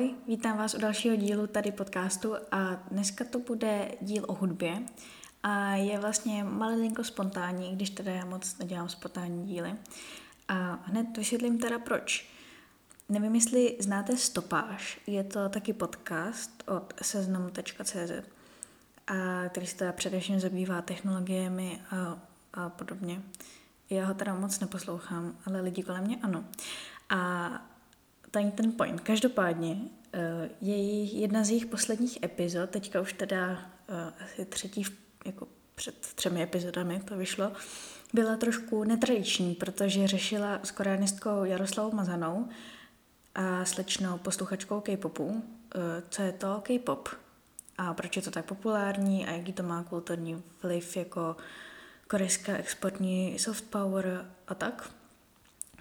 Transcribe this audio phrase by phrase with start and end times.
[0.00, 4.82] Ahoj, vítám vás u dalšího dílu tady podcastu a dneska to bude díl o hudbě
[5.42, 9.74] a je vlastně malinko spontánní, když teda já moc nedělám spontánní díly.
[10.48, 12.30] A hned vysvětlím teda proč.
[13.08, 18.12] Nevím, jestli znáte Stopáž, je to taky podcast od seznam.cz,
[19.06, 22.18] a který se teda především zabývá technologiemi a,
[22.54, 23.22] a podobně.
[23.90, 26.44] Já ho teda moc neposlouchám, ale lidi kolem mě ano.
[27.10, 27.50] A
[28.30, 29.00] tady ten point.
[29.00, 29.80] Každopádně
[30.12, 34.84] eh, je jedna z jejich posledních epizod, teďka už teda eh, asi třetí,
[35.26, 37.52] jako před třemi epizodami to vyšlo,
[38.12, 42.48] byla trošku netradiční, protože řešila s koreanistkou Jaroslavou Mazanou
[43.34, 45.42] a slečnou posluchačkou K-popu,
[45.74, 45.78] eh,
[46.10, 47.08] co je to K-pop
[47.78, 51.36] a proč je to tak populární a jaký to má kulturní vliv jako
[52.08, 54.90] korejská exportní soft power a tak.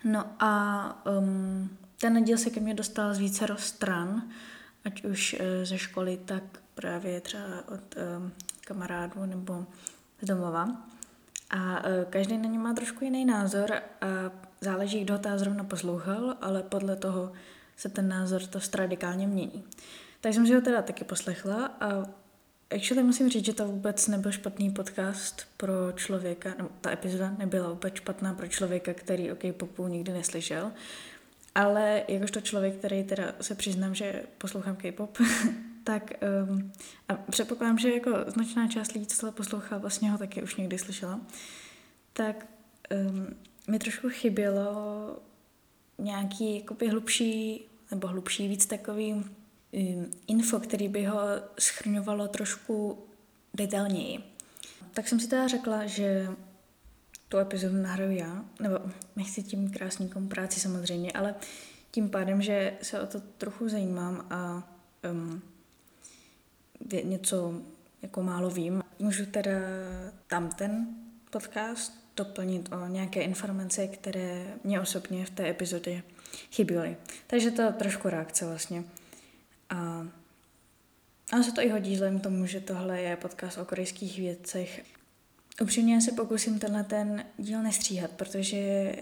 [0.04, 4.30] No a um, ten díl se ke mně dostal z více stran,
[4.86, 9.66] ať už eh, ze školy, tak právě třeba od um, kamarádů nebo
[10.22, 10.67] z domova.
[11.50, 14.05] A uh, každý na ně má trošku jiný názor a
[14.61, 17.31] záleží, kdo ho zrovna poslouchal, ale podle toho
[17.77, 19.64] se ten názor to radikálně mění.
[20.22, 22.05] Tak jsem si ho teda taky poslechla a
[22.75, 27.70] actually musím říct, že to vůbec nebyl špatný podcast pro člověka, no ta epizoda nebyla
[27.70, 30.72] vůbec špatná pro člověka, který o K-popu nikdy neslyšel,
[31.55, 35.17] ale jakožto člověk, který teda se přiznám, že poslouchám K-pop,
[35.83, 36.14] tak
[36.47, 36.72] um,
[37.09, 40.77] a předpokládám, že jako značná část lidí, co to poslouchá, vlastně ho taky už někdy
[40.77, 41.20] slyšela,
[42.14, 42.45] tak
[43.09, 43.27] um,
[43.67, 45.17] mi trošku chybělo
[45.97, 49.25] nějaký jakoby hlubší, nebo hlubší víc takový um,
[50.27, 51.20] info, který by ho
[51.59, 53.05] schrňovalo trošku
[53.53, 54.20] detailněji.
[54.94, 56.27] Tak jsem si teda řekla, že
[57.30, 58.80] tu epizodu nahraju já, nebo
[59.16, 61.36] nechci tím krásníkom práci samozřejmě, ale
[61.92, 64.70] tím pádem, že se o to trochu zajímám a
[65.12, 65.42] um,
[67.04, 67.62] něco
[68.02, 69.52] jako málo vím, můžu teda
[70.28, 70.88] tam ten
[71.32, 76.04] podcast doplnit o nějaké informace, které mě osobně v té epizodě
[76.52, 76.98] chyběly.
[77.28, 78.84] Takže to je trošku reakce vlastně.
[79.70, 80.08] A
[81.32, 84.84] a se to i hodí vzhledem tomu, že tohle je podcast o korejských věcech
[85.61, 88.93] Upřímně se pokusím tenhle ten díl nestříhat, protože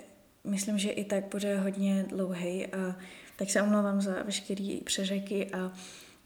[0.44, 2.96] myslím, že i tak bude hodně dlouhý a
[3.36, 5.72] tak se omlouvám za veškerý přeřeky a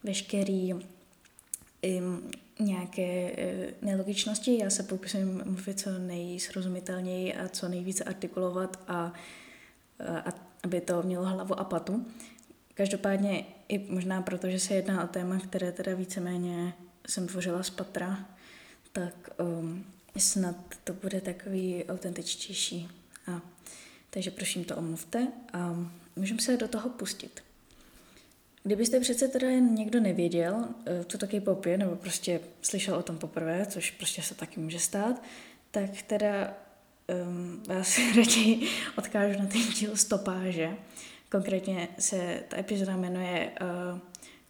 [0.03, 4.57] veškerý um, nějaké uh, nelogičnosti.
[4.57, 9.13] Já se pokusím mluvit co nejsrozumitelněji a co nejvíce artikulovat a,
[10.25, 12.05] a aby to mělo hlavu a patu.
[12.73, 16.73] Každopádně i možná proto, že se jedná o téma, které teda víceméně
[17.07, 18.25] jsem tvořila z patra,
[18.91, 19.85] tak um,
[20.19, 22.89] snad to bude takový autentičtější.
[23.27, 23.41] A,
[24.09, 25.85] takže prosím to omluvte a
[26.15, 27.43] můžeme se do toho pustit.
[28.63, 33.03] Kdybyste přece teda jen někdo nevěděl, eh, co taky pop je, nebo prostě slyšel o
[33.03, 35.23] tom poprvé, což prostě se taky může stát,
[35.71, 36.53] tak teda
[37.27, 40.75] um, vás raději odkážu na ten díl stopáže.
[41.31, 43.99] Konkrétně se ta epizoda jmenuje uh,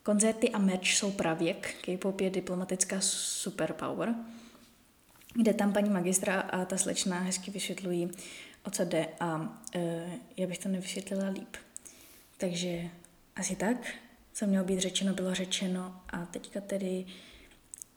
[0.03, 4.15] Koncerty a merch jsou pravěk, K-pop je diplomatická superpower
[5.33, 8.11] kde tam paní magistra a ta slečna hezky vysvětlují,
[8.63, 10.05] o co jde a e,
[10.37, 11.57] já bych to nevysvětlila líp.
[12.37, 12.89] Takže
[13.35, 13.77] asi tak,
[14.33, 17.05] co mělo být řečeno, bylo řečeno a teďka tedy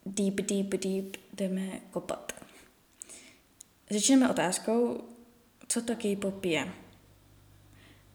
[0.06, 2.32] deep, deep, deep jdeme kopat.
[3.90, 5.04] Začneme otázkou,
[5.68, 6.72] co to K-pop je.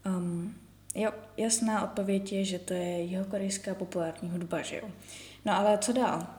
[0.05, 0.55] Um,
[0.95, 4.91] jo, jasná odpověď je, že to je jeho korejská populární hudba, že jo.
[5.45, 6.38] No ale co dál?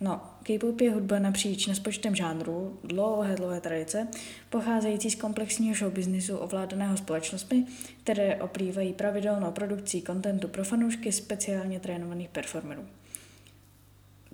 [0.00, 4.08] No, K-pop je hudba napříč nespočtem žánrů, dlouhé, dlouhé tradice,
[4.50, 7.66] pocházející z komplexního showbiznisu ovládaného společnostmi,
[8.02, 12.86] které oplývají pravidelnou produkcí kontentu pro fanoušky speciálně trénovaných performerů.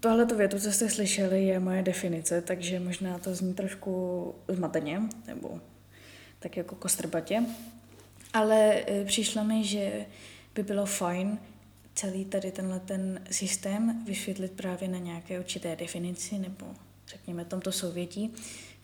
[0.01, 5.61] Tohle větu, co jste slyšeli, je moje definice, takže možná to zní trošku zmateně, nebo
[6.39, 7.43] tak jako kostrbatě.
[8.33, 10.07] Ale e, přišlo mi, že
[10.55, 11.39] by bylo fajn
[11.95, 16.67] celý tady tenhle ten systém vysvětlit právě na nějaké určité definici nebo
[17.09, 18.33] řekněme tomto souvětí,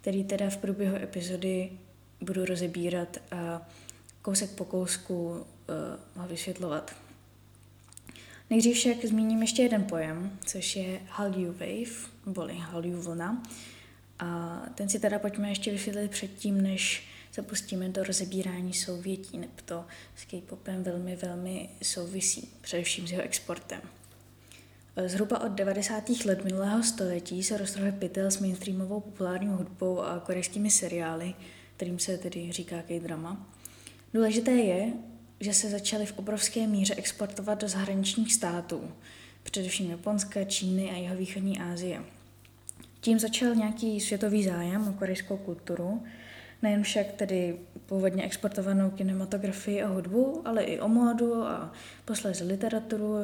[0.01, 1.73] který teda v průběhu epizody
[2.21, 3.69] budu rozebírat a
[4.23, 5.43] kousek po kousku uh,
[6.23, 6.95] ho vysvětlovat.
[8.51, 13.43] Nejdřív však zmíním ještě jeden pojem, což je Hallyu Wave, neboli Hallyu vlna.
[14.19, 19.61] A ten si teda pojďme ještě vysvětlit předtím, než se pustíme do rozebírání souvětí, neb
[19.65, 19.85] to
[20.17, 23.81] s K-popem velmi, velmi souvisí, především s jeho exportem.
[25.07, 26.11] Zhruba od 90.
[26.25, 31.35] let minulého století se roztrhl pytel s mainstreamovou populární hudbou a korejskými seriály,
[31.77, 33.47] kterým se tedy říká K-drama.
[34.15, 34.93] Důležité je,
[35.41, 38.91] že se začaly v obrovské míře exportovat do zahraničních států,
[39.43, 42.03] především Japonska, Číny a jeho východní Asie.
[43.01, 46.03] Tím začal nějaký světový zájem o korejskou kulturu,
[46.63, 51.73] nejen však tedy původně exportovanou kinematografii a hudbu, ale i o módu a
[52.05, 53.15] posléze literaturu,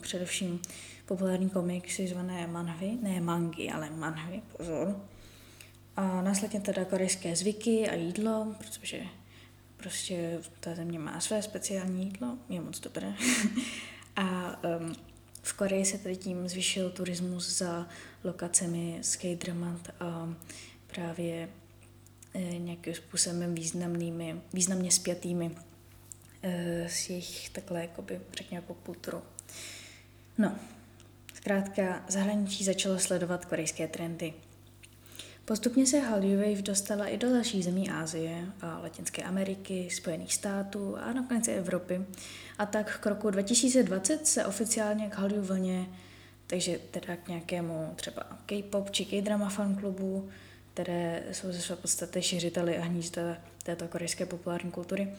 [0.00, 0.60] především
[1.06, 4.96] populární komiksy zvané manhvy, ne mangy, ale manhvy, pozor.
[5.96, 9.02] A následně teda korejské zvyky a jídlo, protože
[9.76, 13.12] prostě ta země má své speciální jídlo, je moc dobré.
[14.16, 14.94] a um,
[15.42, 17.86] v Koreji se tedy tím zvýšil turismus za
[18.24, 19.52] lokacemi skate
[20.00, 20.34] a
[20.86, 21.48] právě
[22.34, 25.50] nějakým způsobem významnými, významně spjatými
[26.42, 29.22] e, s jejich takhle, jakoby, řekněme, jako kulturou.
[30.38, 30.56] No,
[31.34, 34.34] zkrátka, zahraničí začalo sledovat korejské trendy.
[35.44, 41.12] Postupně se Hallyu dostala i do dalších zemí Asie a Latinské Ameriky, Spojených států a
[41.12, 42.00] nakonec i Evropy.
[42.58, 45.86] A tak k roku 2020 se oficiálně k Hallyu vlně,
[46.46, 50.28] takže teda k nějakému třeba K-pop či K-drama fanklubu,
[50.74, 55.12] které jsou ze své podstaty šiřiteli a hnízda této korejské populární kultury,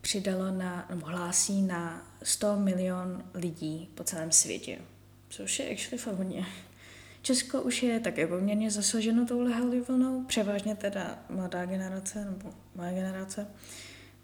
[0.00, 4.78] přidalo na, nebo hlásí na 100 milion lidí po celém světě.
[5.28, 6.46] Což je actually fakt hodně.
[7.22, 12.94] Česko už je také poměrně zasaženo touhle Hallyu vlnou, převážně teda mladá generace nebo moje
[12.94, 13.46] generace.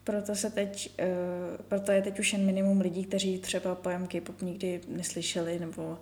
[0.05, 4.43] Proto, se teď, uh, proto je teď už jen minimum lidí, kteří třeba pojem K-pop
[4.43, 5.99] nikdy neslyšeli, nebo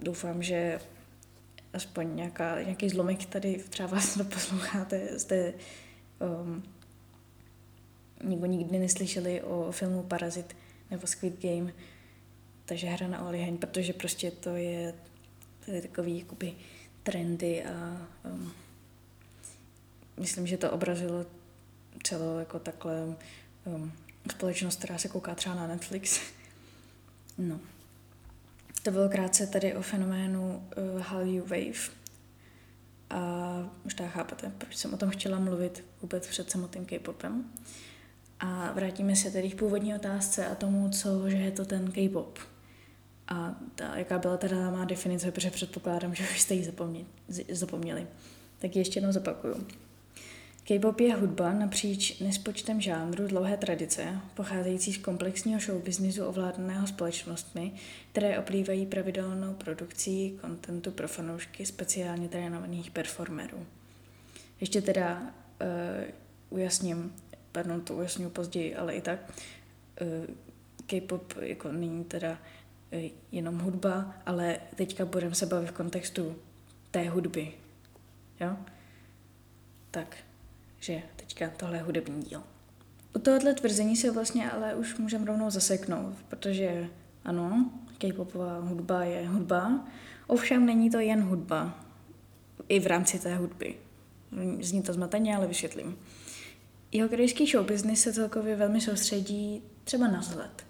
[0.00, 0.80] doufám, že
[1.72, 5.54] aspoň nějaká, nějaký zlomek tady třeba vás to posloucháte, jste
[6.40, 6.62] um,
[8.24, 10.56] nikdo nikdy neslyšeli o filmu Parazit
[10.90, 11.72] nebo Squid Game,
[12.64, 14.94] takže hra na oliheň, protože prostě to je
[15.72, 16.54] je takový jakoby
[17.02, 18.52] trendy a um,
[20.20, 21.26] myslím, že to obrazilo
[22.02, 23.16] celou jako takhle
[23.64, 23.92] um,
[24.30, 26.20] společnost, která se kouká třeba na Netflix.
[27.38, 27.60] No.
[28.82, 31.98] To bylo krátce tady o fenoménu uh, Hallyu Wave.
[33.10, 37.44] A tak chápete, proč jsem o tom chtěla mluvit vůbec před samotným K-popem.
[38.40, 42.38] A vrátíme se tedy k původní otázce a tomu, co že je to ten K-pop
[43.28, 47.06] a ta, jaká byla teda má definice, protože předpokládám, že už jste ji zapomněli,
[47.52, 48.06] zapomněli.
[48.58, 49.66] Tak ji ještě jednou zopakuju.
[50.68, 57.72] K-pop je hudba napříč nespočtem žánrů dlouhé tradice, pocházející z komplexního showbiznisu ovládaného společnostmi,
[58.12, 63.66] které oplývají pravidelnou produkcí kontentu pro fanoušky speciálně trénovaných performerů.
[64.60, 65.28] Ještě teda uh,
[66.50, 67.14] ujasním,
[67.52, 69.18] pardon, to ujasním později, ale i tak,
[70.00, 70.34] uh,
[70.86, 72.38] K-pop jako není teda
[72.92, 76.36] Eh, jenom hudba, ale teďka budeme se bavit v kontextu
[76.90, 77.52] té hudby.
[78.40, 78.56] Jo?
[79.90, 80.16] Tak,
[80.80, 82.42] že teďka tohle je hudební díl.
[83.14, 86.86] U tohohle tvrzení se vlastně ale už můžeme rovnou zaseknout, protože
[87.24, 89.88] ano, K-popová hudba je hudba,
[90.26, 91.84] ovšem není to jen hudba,
[92.68, 93.74] i v rámci té hudby.
[94.60, 95.98] Zní to zmateně, ale vysvětlím.
[96.92, 100.68] Jeho korejský show business se celkově velmi soustředí třeba na vzhled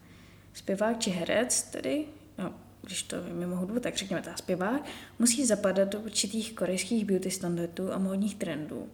[0.58, 2.04] zpěvák či herec, tedy,
[2.38, 4.82] no, když to je mimo hudbu, tak řekněme ta zpěvák,
[5.18, 8.88] musí zapadat do určitých korejských beauty standardů a módních trendů.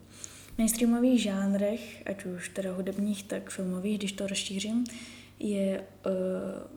[0.58, 4.84] Mainstreamových žánrech, ať už teda hudebních, tak filmových, když to rozšířím,
[5.38, 6.75] je uh,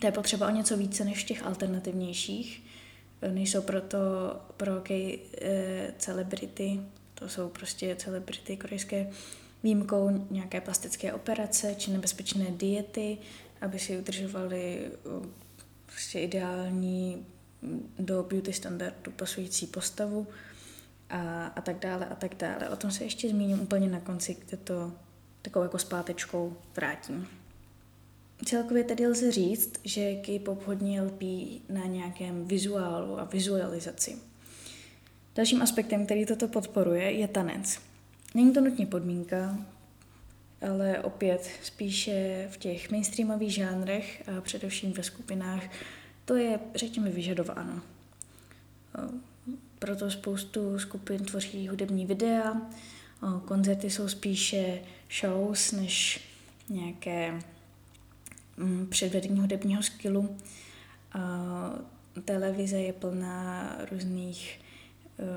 [0.00, 2.62] to je potřeba o něco více než těch alternativnějších.
[3.22, 3.98] Eh, nejsou proto
[4.56, 4.82] pro uh,
[5.98, 6.80] celebrity,
[7.14, 9.10] to jsou prostě celebrity korejské,
[9.62, 13.18] výjimkou nějaké plastické operace či nebezpečné diety,
[13.60, 14.90] aby si udržovali
[15.86, 17.26] prostě ideální
[17.98, 20.26] do beauty standardu pasující postavu
[21.14, 22.68] a, a tak dále a tak dále.
[22.68, 24.92] O tom se ještě zmíním úplně na konci, kde to
[25.42, 27.28] takovou jako zpátečkou vrátím.
[28.44, 34.16] Celkově tedy lze říct, že K-pop hodně lpí na nějakém vizuálu a vizualizaci.
[35.34, 37.78] Dalším aspektem, který toto podporuje, je tanec.
[38.34, 39.58] Není to nutně podmínka,
[40.70, 45.62] ale opět spíše v těch mainstreamových žánrech a především ve skupinách
[46.24, 47.82] to je, řekněme, vyžadováno.
[49.84, 52.56] Proto spoustu skupin tvoří hudební videa,
[53.44, 54.80] koncerty jsou spíše
[55.20, 56.20] shows než
[56.68, 57.40] nějaké
[58.56, 60.36] mm, předvedení hudebního skillu.
[62.24, 64.60] Televize je plná různých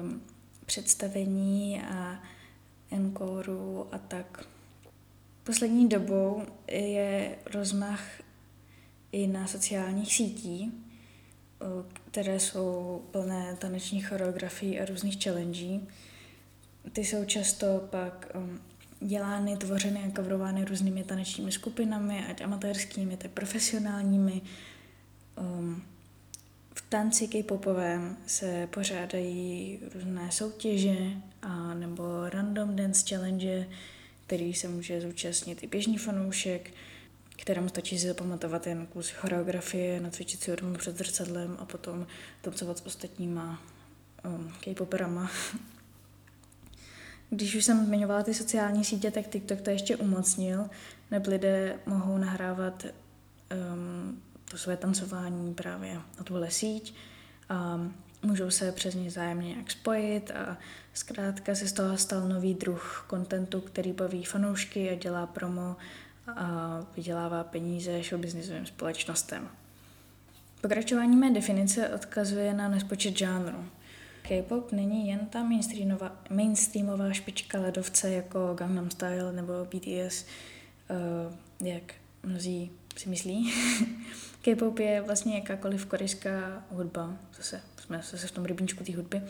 [0.02, 0.22] um,
[0.66, 2.24] představení a
[2.92, 4.48] enkorů a tak.
[5.44, 8.22] Poslední dobou je rozmach
[9.12, 10.87] i na sociálních sítí,
[12.12, 15.88] které jsou plné tanečních choreografií a různých challengí.
[16.94, 18.36] Ty jsou často pak
[19.00, 24.42] dělány, tvořeny a coverovány různými tanečními skupinami, ať amatérskými, tak profesionálními.
[26.74, 30.98] V tanci K-popovém se pořádají různé soutěže
[31.42, 33.68] a nebo random dance challenge,
[34.26, 36.72] který se může zúčastnit i běžný fanoušek,
[37.38, 42.08] kterému stačí si zapamatovat jen kus choreografie, nacvičit si odmů před zrcadlem a potom
[42.42, 43.62] tancovat s ostatníma
[44.26, 45.32] um, K-poperama.
[47.30, 50.70] Když už jsem zmiňovala ty sociální sítě, tak TikTok to ještě umocnil,
[51.12, 56.96] nebo lidé mohou nahrávat um, to své tancování právě na tuhle síť
[57.50, 57.80] a
[58.22, 60.58] můžou se přes ně zájemně nějak spojit a
[60.94, 65.76] zkrátka se z toho stal nový druh kontentu, který baví fanoušky a dělá promo
[66.36, 69.50] a vydělává peníze showbiznisovým společnostem.
[70.62, 73.66] Pokračování mé definice odkazuje na nespočet žánrů.
[74.22, 75.50] K-pop není jen ta
[76.30, 80.26] mainstreamová, špička ledovce jako Gangnam Style nebo BTS,
[80.90, 81.94] eh, jak
[82.24, 83.54] mnozí si myslí.
[84.42, 89.22] K-pop je vlastně jakákoliv korejská hudba, zase jsme zase v tom rybníčku té hudby,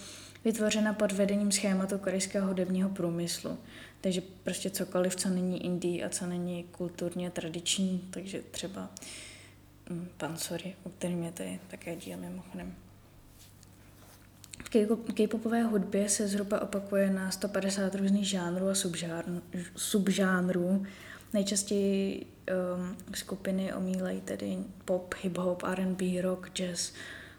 [0.46, 3.58] vytvořena pod vedením schématu korejského hudebního průmyslu.
[4.02, 8.90] Takže prostě cokoliv, co není indie a co není kulturně tradiční, takže třeba
[9.90, 12.76] mm, pan Sorry, o kterým je tady také díl mimochodem.
[14.64, 14.70] V
[15.14, 18.74] K-popové hudbě se zhruba opakuje na 150 různých žánrů a
[19.76, 20.86] subžánrů.
[21.34, 22.26] Nejčastěji
[22.76, 26.92] um, skupiny omílají tedy pop, hip-hop, R&B, rock, jazz,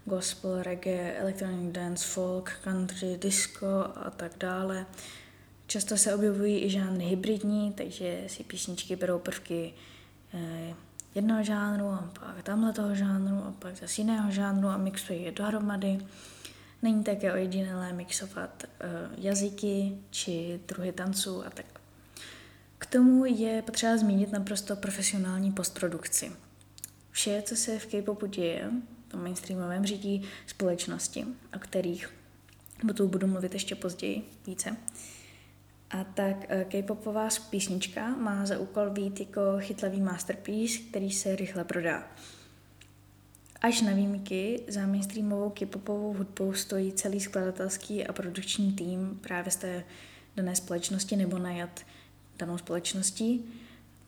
[0.05, 4.87] gospel, reggae, electronic dance, folk, country, disco a tak dále.
[5.67, 9.75] Často se objevují i žánry hybridní, takže si písničky berou prvky
[10.35, 10.75] eh,
[11.15, 15.33] jednoho žánru a pak tamhle toho žánru a pak zase jiného žánru a mixují je
[15.33, 15.99] dohromady.
[16.83, 21.78] Není také ojedinělé mixovat uh, jazyky či druhy tanců a tak.
[22.91, 26.33] Tomu je potřeba zmínit naprosto profesionální postprodukci.
[27.11, 28.71] Vše, co se v K-popu děje,
[29.09, 31.25] v tom mainstreamovém řídí společnosti,
[31.57, 32.15] o kterých
[32.91, 34.77] o tom budu mluvit ještě později více.
[35.91, 41.65] A tak eh, K-popová písnička má za úkol být jako chytlavý masterpiece, který se rychle
[41.65, 42.09] prodá.
[43.61, 49.57] Až na výjimky za mainstreamovou k-popovou hudbou stojí celý skladatelský a produkční tým právě z
[49.57, 49.85] té
[50.37, 51.81] dané společnosti nebo najat
[52.39, 53.45] danou společností.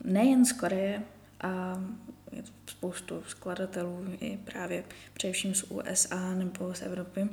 [0.03, 1.03] Nejen z Koreje,
[1.41, 1.83] a
[2.31, 4.83] je spoustu skladatelů i právě
[5.13, 7.29] především z USA nebo z Evropy.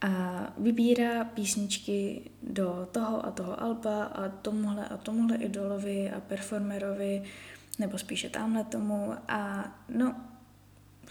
[0.00, 7.22] A vybírá písničky do toho a toho alba a tomuhle a tomuhle idolovi a performerovi,
[7.78, 9.14] nebo spíše tamhle tomu.
[9.28, 10.16] A no,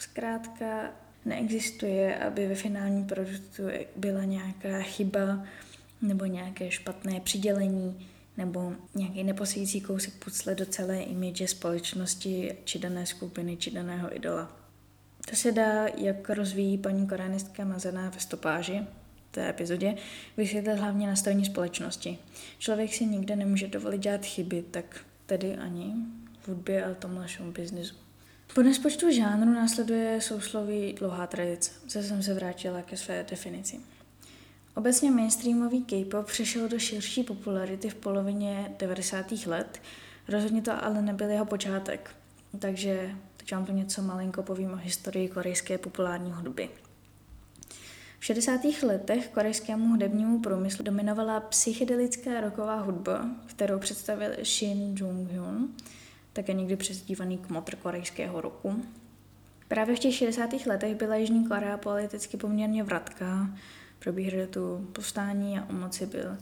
[0.01, 0.91] Zkrátka
[1.25, 3.63] neexistuje, aby ve finálním produktu
[3.95, 5.43] byla nějaká chyba
[6.01, 8.07] nebo nějaké špatné přidělení
[8.41, 14.57] nebo nějaký neposíjící kousek pucle do celé imidže společnosti či dané skupiny či daného idola.
[15.29, 18.81] To se dá, jak rozvíjí paní koreanistka Mazená ve stopáži,
[19.31, 19.95] té epizodě,
[20.37, 22.17] vysvětlit hlavně nastavení společnosti.
[22.59, 25.93] Člověk si nikde nemůže dovolit dělat chyby, tak tedy ani
[26.41, 27.95] v hudbě a tomhle show businessu.
[28.55, 31.71] Po nespočtu žánru následuje sousloví dlouhá tradice.
[31.83, 33.79] Zase jsem se vrátila ke své definici.
[34.75, 39.31] Obecně mainstreamový K-pop přišel do širší popularity v polovině 90.
[39.45, 39.81] let,
[40.27, 42.15] rozhodně to ale nebyl jeho počátek.
[42.59, 46.69] Takže teď vám to něco malinko povím o historii korejské populární hudby.
[48.19, 48.61] V 60.
[48.83, 55.67] letech korejskému hudebnímu průmyslu dominovala psychedelická roková hudba, kterou představil Shin Jung-hyun,
[56.33, 58.85] také někdy přezdívaný kmotr korejského roku.
[59.67, 60.49] Právě v těch 60.
[60.65, 63.49] letech byla Jižní Korea politicky poměrně vratká.
[64.03, 66.37] Probíhaly tu povstání a u moci byl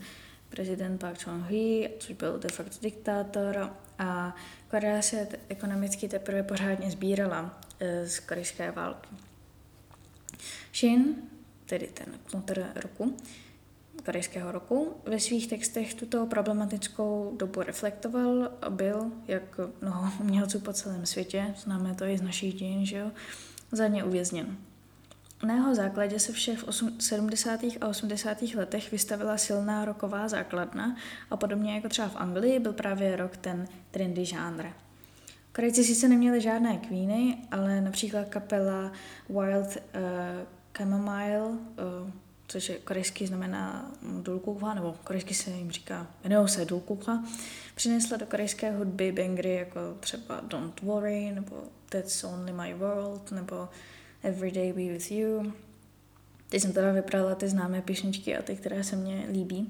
[0.48, 4.36] prezident Park Chung-hee, což byl de facto diktátor a
[4.70, 9.08] Korea se ekonomicky teprve pořádně sbírala e, z korejské války.
[10.74, 11.14] Shin,
[11.66, 13.16] tedy ten kmotr roku,
[14.04, 14.96] korejského roku.
[15.04, 21.54] Ve svých textech tuto problematickou dobu reflektoval a byl, jak mnoho umělců po celém světě,
[21.56, 23.10] známe to i z našich dějin, že jo,
[23.72, 24.56] za ně uvězněn.
[25.42, 27.60] Na jeho základě se všech v 70.
[27.80, 28.42] a 80.
[28.42, 30.96] letech vystavila silná roková základna
[31.30, 34.64] a podobně jako třeba v Anglii byl právě rok ten trendy žánr.
[35.54, 38.92] Korejci sice neměli žádné queeny, ale například kapela
[39.28, 39.80] Wild uh,
[40.78, 42.10] Chamomile, uh,
[42.48, 43.92] což je korejsky znamená
[44.22, 47.24] dulkucha, nebo korejsky se jim říká, jmenují se dulkucha,
[47.74, 51.56] přinesla do korejské hudby bangry jako třeba Don't Worry, nebo
[51.88, 53.68] That's Only My World, nebo
[54.22, 55.52] Everyday Be With You.
[56.48, 59.66] Teď jsem teda vybrala ty známé píšničky a ty, které se mně líbí.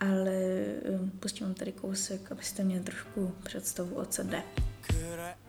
[0.00, 0.64] ale
[1.00, 4.42] um, pustím vám tady kousek, abyste měli trošku představu, o co jde.
[4.88, 5.47] 이렇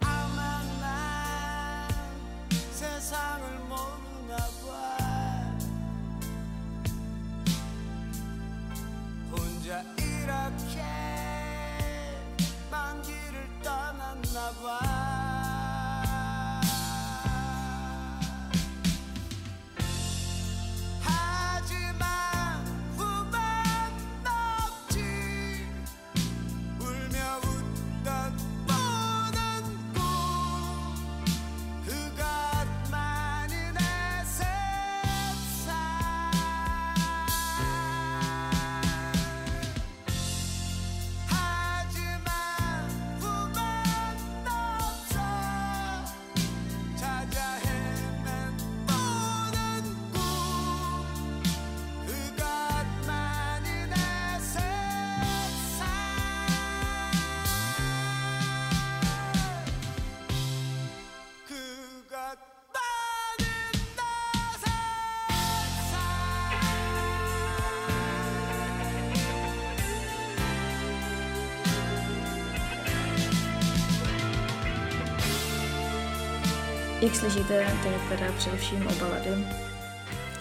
[77.20, 79.30] slyšíte, to je teda především o balady.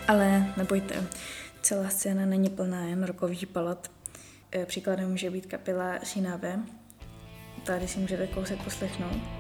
[0.09, 1.07] Ale nebojte,
[1.63, 3.91] celá scéna není plná jen rokových balad.
[4.55, 6.59] E, příkladem může být kapela Sinave.
[7.65, 9.38] Tady si můžete kousek poslechnout.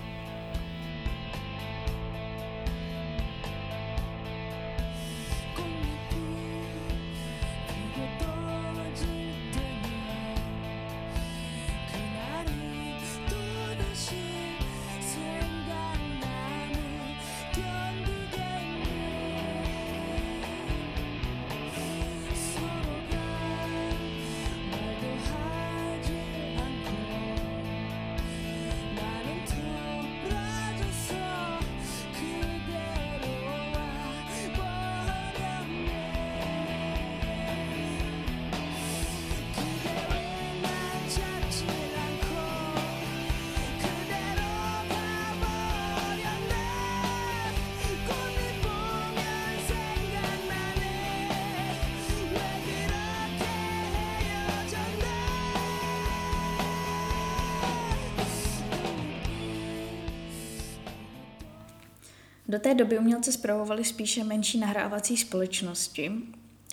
[62.49, 66.13] Do té doby umělce zpravovali spíše menší nahrávací společnosti,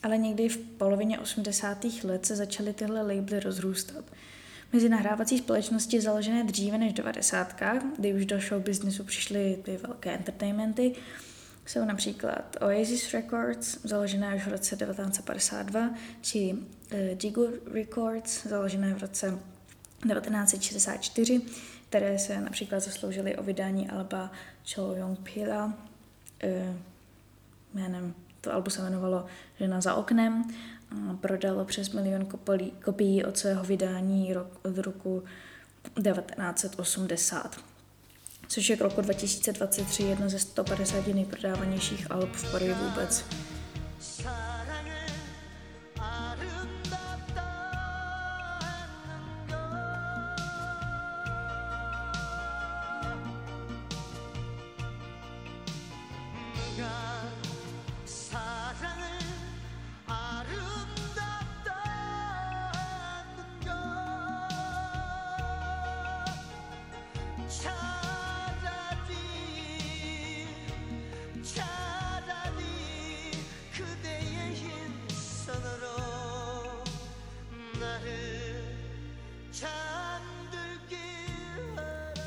[0.04, 1.86] ale někdy v polovině 80.
[2.04, 4.06] let se začaly tyhle labely rozrůstat.
[4.74, 7.62] Mezi nahrávací společnosti založené dříve než 90.
[7.98, 10.96] kdy už do show businessu přišly ty velké entertainmenty,
[11.66, 15.90] jsou například Oasis Records, založené už v roce 1952,
[16.22, 19.40] či uh, Digo Records, založené v roce
[20.14, 21.42] 1964,
[21.96, 24.32] které se například zasloužily o vydání alba
[24.74, 25.74] Cho Yong Pila,
[26.44, 26.74] e,
[27.74, 29.26] jménem, to albu se jmenovalo
[29.60, 30.44] Žena za oknem,
[30.92, 35.24] a prodalo přes milion kopolí, kopií od svého vydání rok, od roku
[36.04, 37.58] 1980
[38.48, 43.26] což je k roku 2023 jedno ze 150 nejprodávanějších alb v Koreji vůbec.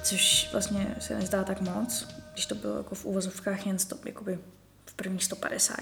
[0.08, 4.38] Což vlastně se nezdá tak moc, když to bylo jako v úvozovkách jen stop, jakoby
[4.86, 5.76] v prvních 150,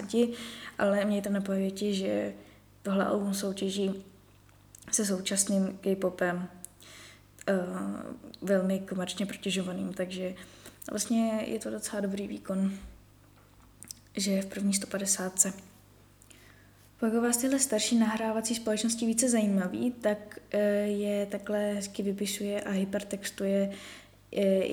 [0.77, 2.33] ale mějte na paměti, že
[2.81, 4.03] tohle album soutěží
[4.91, 6.37] se současným K-popem
[7.49, 7.57] uh,
[8.41, 10.35] velmi komerčně protěžovaným, takže
[10.91, 12.73] vlastně je to docela dobrý výkon,
[14.15, 15.47] že je v první 150.
[16.99, 22.71] Pokud vás tyhle starší nahrávací společnosti více zajímavý, tak uh, je takhle hezky vypisuje a
[22.71, 23.71] hypertextuje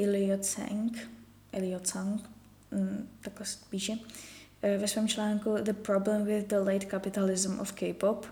[0.03, 1.15] Eliot Sang,
[1.57, 2.31] Eliot Sang,
[2.71, 3.99] mm, takhle píše,
[4.63, 8.27] eh, ve svém článku The Problem with the Late Capitalism of K-pop.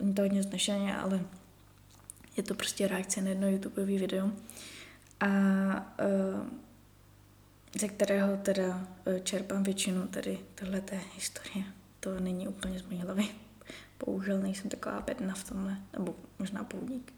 [0.00, 1.20] Není to hodně znešeně, ale
[2.36, 4.30] je to prostě reakce na jedno YouTubeové video.
[5.20, 6.46] A uh,
[7.80, 11.64] ze kterého teda uh, čerpám většinu tady tohleté historie.
[12.00, 13.28] To není úplně z mojí hlavy.
[14.06, 17.12] bohužel nejsem taková bedna v tomhle, nebo možná poudník.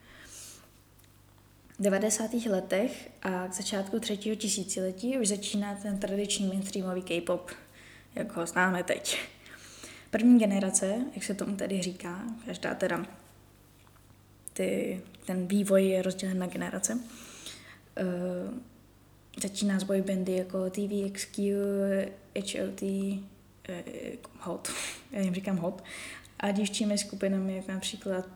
[1.79, 2.35] V 90.
[2.35, 7.51] letech a k začátku třetího tisíciletí už začíná ten tradiční mainstreamový K-pop,
[8.15, 9.19] jak ho známe teď.
[10.11, 13.07] První generace, jak se tomu tedy říká, každá teda
[14.53, 16.95] ty, ten vývoj je rozdělen na generace.
[16.95, 17.01] Uh,
[19.43, 21.55] začíná s boybandy jako TVXQ,
[22.35, 23.19] HOT, uh,
[24.41, 24.69] HOT,
[25.13, 25.85] já jim říkám HOT,
[26.41, 28.27] a dívčími skupinami jako například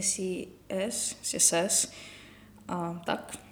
[0.00, 1.92] SES, SES
[2.68, 3.45] a tak.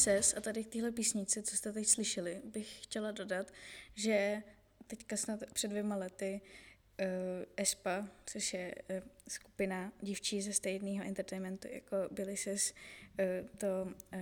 [0.00, 3.52] SES a tady k téhle písnici, co jste teď slyšeli, bych chtěla dodat,
[3.94, 4.42] že
[4.86, 6.40] teďka snad před dvěma lety
[7.00, 7.06] uh,
[7.56, 8.96] ESPA, což je uh,
[9.28, 14.20] skupina dívčí ze stejného entertainmentu jako Billy Sis, uh, to uh,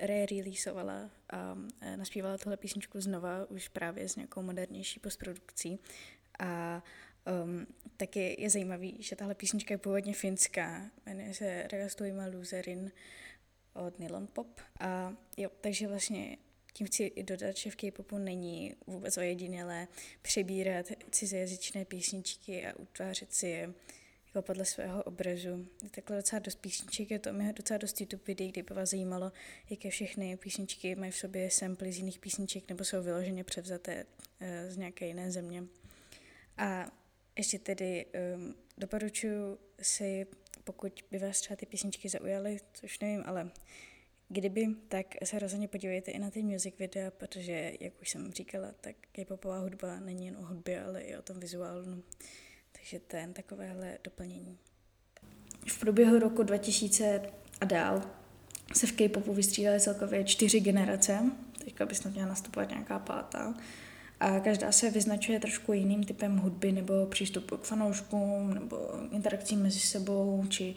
[0.00, 5.78] re-releasovala a uh, naspívala tuhle písničku znova, už právě s nějakou modernější postprodukcí.
[6.38, 6.82] A
[7.44, 12.92] um, taky je zajímavý, že tahle písnička je původně finská, jmenuje se Ragastuima Loserin
[13.76, 14.60] od Nylon Pop.
[14.80, 16.36] A jo, takže vlastně
[16.72, 19.88] tím chci i dodat, že v K-popu není vůbec ojedinělé
[20.22, 23.72] přebírat cizojazyčné písničky a utvářet si je
[24.26, 25.66] jako podle svého obrazu.
[25.82, 28.90] Je takhle docela dost písniček, je to mi docela dost YouTube videí, kdy by vás
[28.90, 29.32] zajímalo,
[29.70, 34.48] jaké všechny písničky mají v sobě samply z jiných písniček nebo jsou vyloženě převzaté uh,
[34.68, 35.64] z nějaké jiné země.
[36.56, 36.90] A
[37.36, 40.26] ještě tedy um, doporučuji si
[40.66, 43.50] pokud by vás třeba ty písničky zaujaly, což nevím, ale
[44.28, 48.68] kdyby, tak se rozhodně podívejte i na ty music videa, protože, jak už jsem říkala,
[48.80, 52.02] tak K-popová hudba není jen o hudbě, ale i o tom vizuálnu.
[52.72, 54.58] Takže to je jen takovéhle doplnění.
[55.68, 58.02] V průběhu roku 2000 a dál
[58.74, 61.30] se v K-popu vystřídaly celkově čtyři generace,
[61.64, 63.54] teďka by snad měla nastupovat nějaká pátá
[64.20, 69.80] a každá se vyznačuje trošku jiným typem hudby nebo přístupu k fanouškům nebo interakcí mezi
[69.80, 70.74] sebou či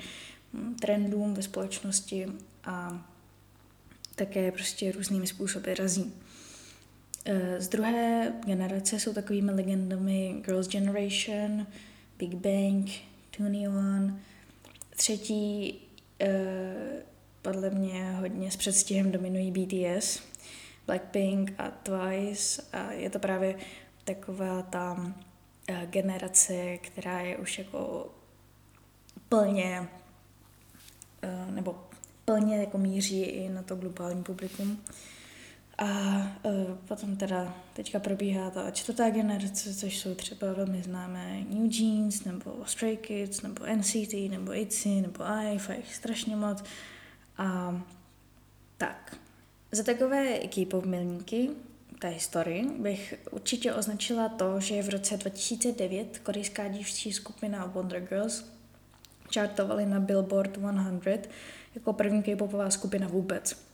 [0.53, 2.27] hm, trendům ve společnosti
[2.63, 3.05] a
[4.15, 6.13] také prostě různými způsoby razí.
[7.25, 11.67] E, z druhé generace jsou takovými legendami Girls' Generation,
[12.19, 12.89] Big Bang,
[13.37, 14.19] Tony One.
[14.95, 15.75] Třetí
[16.21, 16.29] e,
[17.41, 20.28] podle mě hodně s předstihem dominují BTS,
[20.89, 23.55] Blackpink a Twice a je to právě
[24.03, 25.13] taková ta
[25.67, 28.11] eh, generace, která je už jako
[29.29, 29.89] plně
[31.21, 31.83] eh, nebo
[32.25, 34.83] plně jako míří i na to globální publikum.
[35.77, 35.87] A
[36.43, 42.23] uh, potom teda teďka probíhá ta čtvrtá generace, což jsou třeba velmi známé New Jeans,
[42.23, 46.63] nebo Stray Kids, nebo NCT, nebo ITZY, nebo IVE, a jich strašně moc.
[47.37, 47.81] A
[48.77, 49.19] tak,
[49.71, 51.49] za takové K-pop milníky
[51.99, 58.45] té historii bych určitě označila to, že v roce 2009 korejská dívčí skupina Wonder Girls
[59.29, 60.57] čartovali na Billboard
[61.01, 61.29] 100
[61.75, 63.69] jako první K-popová skupina vůbec.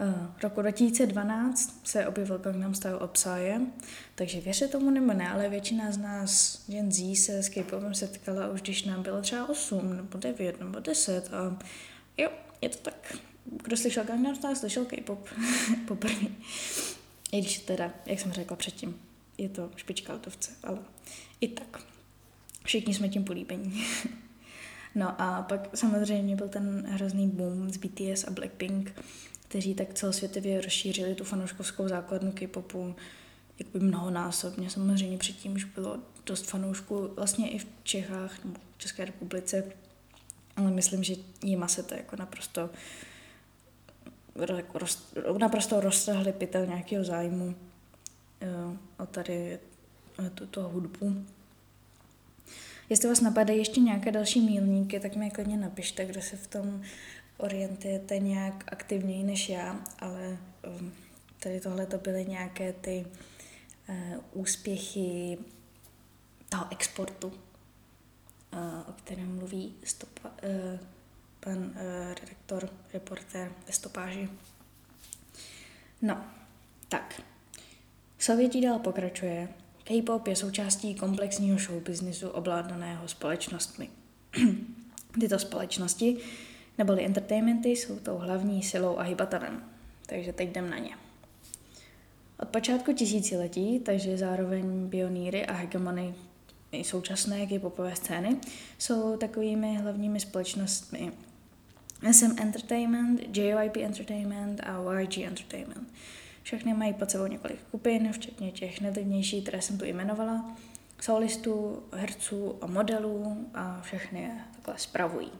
[0.00, 3.60] Uh, roku 2012 se objevil Gangnam Style Psy,
[4.14, 8.48] takže věřte tomu nebo ne, ale většina z nás Gen Z se s K-popem setkala
[8.48, 11.58] už když nám bylo třeba 8 nebo 9 nebo 10 a
[12.18, 12.30] jo,
[12.60, 15.28] je to tak kdo slyšel Gangnam Style, slyšel K-pop
[15.88, 16.26] poprvé.
[17.32, 19.00] I když teda, jak jsem řekla předtím,
[19.38, 20.78] je to špička letovce, ale
[21.40, 21.82] i tak.
[22.64, 23.84] Všichni jsme tím políbení.
[24.94, 28.92] no a pak samozřejmě byl ten hrozný boom z BTS a Blackpink,
[29.48, 32.94] kteří tak celosvětově rozšířili tu fanouškovskou základnu K-popu
[33.58, 34.70] jakoby mnohonásobně.
[34.70, 39.64] Samozřejmě předtím už bylo dost fanoušků, vlastně i v Čechách nebo v České republice,
[40.56, 42.70] ale myslím, že jima se to jako naprosto
[44.74, 47.54] roz, naprosto roztrhli pytel nějakého zájmu
[48.40, 49.58] jo, a tady
[50.34, 51.24] tuto hudbu.
[52.88, 56.82] Jestli vás napadají ještě nějaké další mílníky, tak mi klidně napište, kdo se v tom
[57.36, 60.38] orientujete nějak aktivněji než já, ale
[60.80, 60.92] um,
[61.40, 63.06] tady tohle to byly nějaké ty
[63.88, 63.96] uh,
[64.32, 65.38] úspěchy
[66.48, 67.32] toho exportu,
[68.88, 70.30] o kterém mluví stopa,
[71.40, 71.72] pan uh,
[72.20, 74.28] redaktor, reportér ve stopáži.
[76.02, 76.24] No,
[76.88, 77.22] tak.
[78.18, 79.48] Sovětí dál pokračuje.
[79.84, 83.90] K-pop je součástí komplexního show businessu ovládaného společnostmi.
[85.20, 86.16] Tyto společnosti,
[86.78, 89.64] neboli entertainmenty, jsou tou hlavní silou a hybatelem.
[90.06, 90.96] Takže teď jdem na ně.
[92.38, 96.14] Od počátku tisíciletí, takže zároveň pionýry a hegemony
[96.82, 98.36] současné K-popové scény,
[98.78, 101.12] jsou takovými hlavními společnostmi
[102.02, 105.92] SM Entertainment, JYP Entertainment a YG Entertainment.
[106.42, 110.56] Všechny mají pod sebou několik skupin, včetně těch nejlivnějších, které jsem tu jmenovala,
[111.00, 115.30] solistů, herců a modelů a všechny je takhle spravují.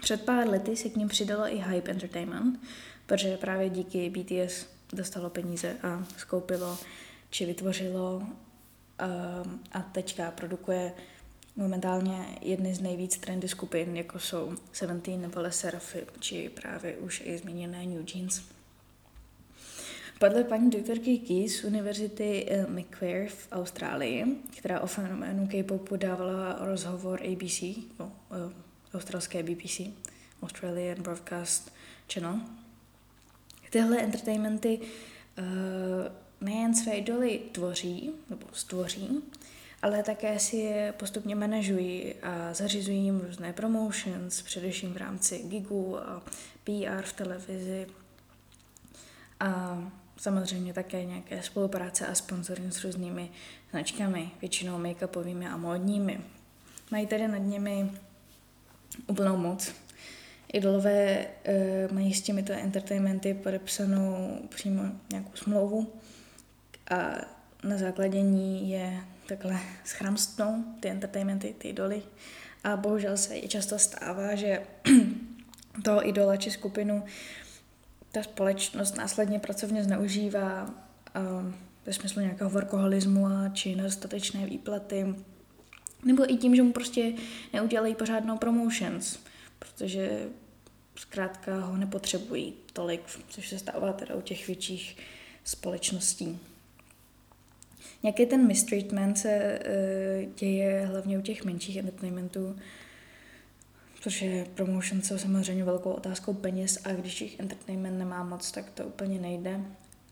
[0.00, 2.60] Před pár lety se k ním přidalo i Hype Entertainment,
[3.06, 6.78] protože právě díky BTS dostalo peníze a skoupilo
[7.30, 10.92] či vytvořilo um, a teďka produkuje
[11.56, 17.22] momentálně jedny z nejvíc trendy skupin, jako jsou Seventeen nebo Le Seraphim, či právě už
[17.24, 18.42] i zmíněné New Jeans.
[20.18, 24.24] Podle paní doktorky Key z Univerzity eh, Macquarie v Austrálii,
[24.58, 27.62] která o fenoménu K-popu dávala rozhovor ABC,
[27.98, 28.12] no,
[28.94, 29.80] australské BBC,
[30.42, 31.72] Australian Broadcast
[32.12, 32.40] Channel,
[33.70, 35.44] tyhle entertainmenty uh,
[36.40, 39.22] nejen své idoly tvoří, nebo stvoří,
[39.84, 45.98] ale také si je postupně manažují a zařizují jim různé promotions, především v rámci gigů
[45.98, 46.22] a
[46.64, 47.86] PR v televizi.
[49.40, 49.78] A
[50.16, 53.30] samozřejmě také nějaké spolupráce a sponsoring s různými
[53.70, 56.20] značkami, většinou make-upovými a módními.
[56.90, 57.90] Mají tedy nad nimi
[59.06, 59.72] úplnou moc.
[60.52, 61.26] Idolové
[61.86, 65.92] uh, mají s těmito entertainmenty podepsanou přímo nějakou smlouvu
[66.90, 67.10] a
[67.64, 72.02] na základě ní je takhle schramstnou ty entertainmenty, ty idoly.
[72.64, 74.62] A bohužel se i často stává, že
[75.84, 77.04] toho idola či skupinu
[78.12, 80.74] ta společnost následně pracovně zneužívá
[81.86, 85.14] ve smyslu nějakého workoholismu a či nedostatečné výplaty,
[86.04, 87.12] nebo i tím, že mu prostě
[87.52, 89.18] neudělají pořádnou promotions,
[89.58, 90.28] protože
[90.96, 94.96] zkrátka ho nepotřebují tolik, což se stává teda u těch větších
[95.44, 96.38] společností.
[98.04, 102.56] Nějaký ten mistreatment se uh, děje hlavně u těch menších entertainmentů,
[103.98, 108.84] protože promotion jsou samozřejmě velkou otázkou peněz a když jich entertainment nemá moc, tak to
[108.84, 109.60] úplně nejde.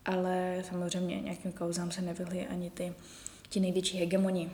[0.05, 2.93] Ale samozřejmě nějakým kauzám se nevyhly ani ty,
[3.49, 4.49] ti největší hegemoni.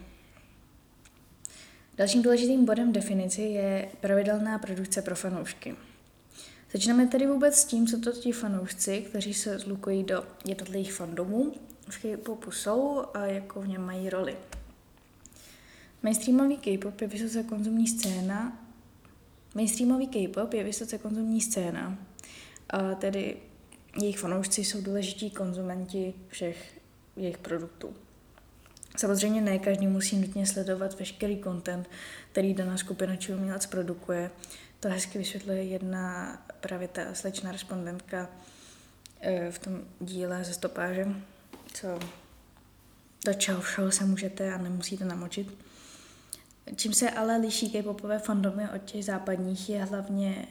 [1.98, 5.76] Dalším důležitým bodem definici je pravidelná produkce pro fanoušky.
[6.74, 11.54] Začneme tedy vůbec s tím, co to ti fanoušci, kteří se zlukují do jednotlivých fandomů,
[11.90, 14.38] v K-popu jsou a jakou v něm mají roli.
[16.04, 18.60] Mainstreamový K-pop je vysoce konzumní scéna.
[19.56, 21.98] Mainstreamový K-pop je vysoce konzumní scéna,
[22.70, 23.38] a tedy
[24.02, 26.80] jejich fanoušci jsou důležití konzumenti všech
[27.16, 27.96] jejich produktů.
[28.98, 31.90] Samozřejmě ne každý musí nutně sledovat veškerý content,
[32.32, 34.32] který daná skupina či umělec produkuje.
[34.80, 38.30] To hezky vysvětluje jedna právě ta slečná respondentka
[39.22, 41.08] eh, v tom díle ze stopáže,
[41.74, 42.00] co
[43.26, 45.58] do čeho všeho se můžete a nemusíte namočit.
[46.76, 50.48] Čím se ale liší K-popové fandomy od těch západních je hlavně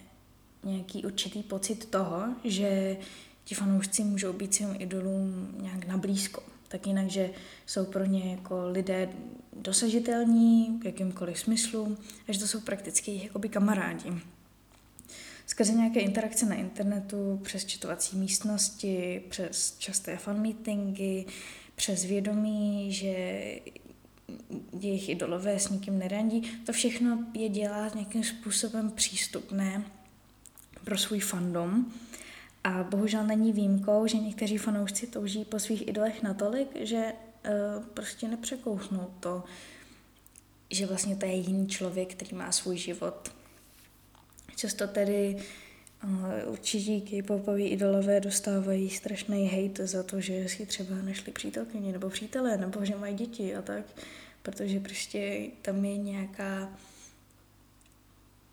[0.64, 2.96] nějaký určitý pocit toho, že
[3.44, 6.42] ti fanoušci můžou být svým idolům nějak nablízko.
[6.68, 7.30] Tak jinak, že
[7.66, 9.08] jsou pro ně jako lidé
[9.52, 14.12] dosažitelní v jakýmkoliv smyslu a že to jsou prakticky jakoby kamarádi.
[15.50, 21.24] Skrze nějaké interakce na internetu, přes četovací místnosti, přes časté fan meetingy,
[21.74, 23.08] přes vědomí, že
[24.80, 29.84] jejich idolové s nikým nerandí, to všechno je dělá nějakým způsobem přístupné
[30.84, 31.92] pro svůj fandom.
[32.64, 37.12] A bohužel není výjimkou, že někteří fanoušci touží po svých idolech natolik, že
[37.76, 39.44] uh, prostě nepřekousnou to,
[40.70, 43.37] že vlastně to je jiný člověk, který má svůj život
[44.58, 45.36] Často tedy
[46.04, 52.10] uh, určití k-popoví idolové dostávají strašný hate za to, že si třeba našli přítelkyni nebo
[52.10, 53.84] přítele, nebo že mají děti a tak,
[54.42, 56.72] protože prostě tam je nějaká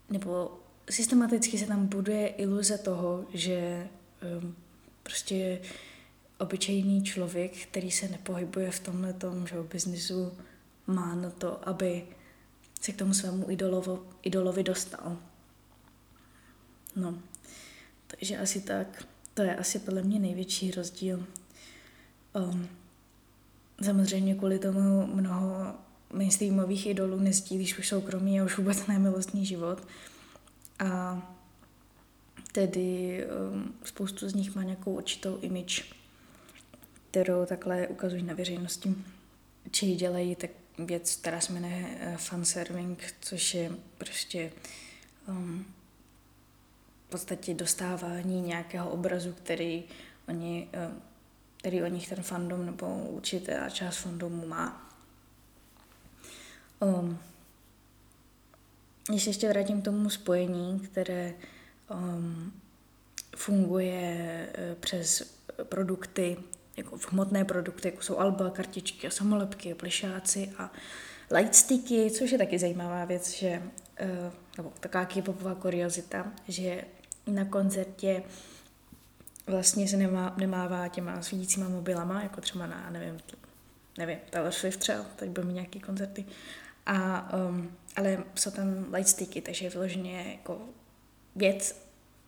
[0.09, 3.87] nebo systematicky se tam buduje iluze toho, že
[4.41, 4.55] um,
[5.03, 5.61] prostě
[6.39, 10.33] obyčejný člověk, který se nepohybuje v tomhle tom biznisu,
[10.87, 12.03] má na to, aby
[12.81, 15.17] se k tomu svému idolovo, idolovi dostal.
[16.95, 17.19] No,
[18.07, 19.07] takže asi tak.
[19.33, 21.27] To je asi podle mě největší rozdíl.
[22.33, 22.69] Um,
[23.83, 25.75] samozřejmě kvůli tomu mnoho
[26.13, 29.87] mainstreamových idolů nezdílíš už soukromí a už vůbec nemilostný život.
[30.79, 31.21] A
[32.51, 35.83] tedy um, spoustu z nich má nějakou určitou image,
[37.11, 38.95] kterou takhle ukazují na veřejnosti.
[39.71, 44.51] Či dělají tak věc, která se jmenuje uh, fanserving, což je prostě
[45.27, 45.65] um,
[47.15, 49.83] podstatě dostávání nějakého obrazu, který
[50.27, 51.01] oni, um,
[51.57, 54.91] který o nich ten fandom nebo určitá část fandomu má.
[56.79, 57.19] Um,
[59.07, 61.33] když se ještě vrátím k tomu spojení, které
[61.89, 62.53] um,
[63.35, 66.37] funguje uh, přes produkty,
[66.77, 70.71] jako hmotné produkty, jako jsou alba, kartičky a samolepky, plišáci a
[71.31, 73.61] lightsticky, což je taky zajímavá věc, že,
[74.01, 76.83] uh, nebo taková k kuriozita, že
[77.27, 78.23] na koncertě
[79.47, 83.17] vlastně se nemá, nemává těma svítícíma mobilama, jako třeba na, nevím,
[83.97, 86.25] nevím, Taylor Swift třeba, teď mít nějaký koncerty,
[86.85, 90.61] a, um, ale jsou tam lightsticky, takže je vyloženě jako
[91.35, 91.81] věc,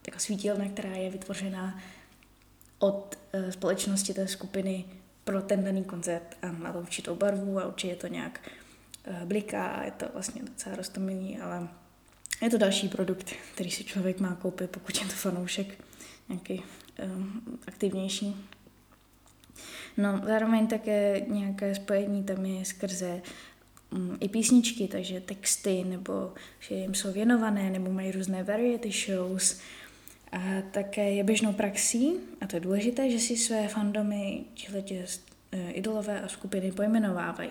[0.07, 1.79] jako svítilna, která je vytvořená
[2.79, 4.85] od uh, společnosti té skupiny
[5.23, 8.49] pro ten daný koncert a má to určitou barvu a určitě to nějak
[9.07, 11.67] uh, bliká a je to vlastně docela rostomilý, ale
[12.41, 15.67] je to další produkt, který si člověk má koupit, pokud je to fanoušek
[16.29, 16.63] nějaký
[17.03, 18.35] um, aktivnější.
[19.97, 23.21] No, zároveň také nějaké spojení tam je skrze
[23.89, 29.59] um, i písničky, takže texty, nebo že jim jsou věnované, nebo mají různé variety shows.
[30.31, 35.05] A také je běžnou praxí, a to je důležité, že si své fandomy tihletě
[35.53, 37.49] uh, idolové a skupiny pojmenovávají.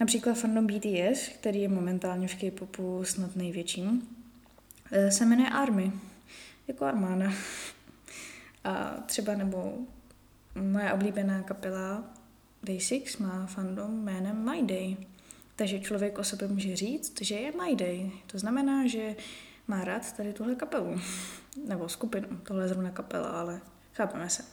[0.00, 4.08] Například fandom BTS, který je momentálně v K-popu snad největším,
[4.92, 5.92] uh, se jmenuje ARMY,
[6.68, 7.32] jako armáda.
[8.64, 9.78] A třeba nebo
[10.54, 12.04] moje oblíbená kapela
[12.64, 14.96] Day6 má fandom jménem My Day.
[15.56, 18.10] Takže člověk o sobě může říct, že je My Day.
[18.26, 19.16] To znamená, že
[19.66, 21.00] má rád tady tuhle kapelu.
[21.66, 22.28] Nebo skupinu.
[22.42, 23.60] Tohle je zrovna kapela, ale
[23.92, 24.44] chápeme se.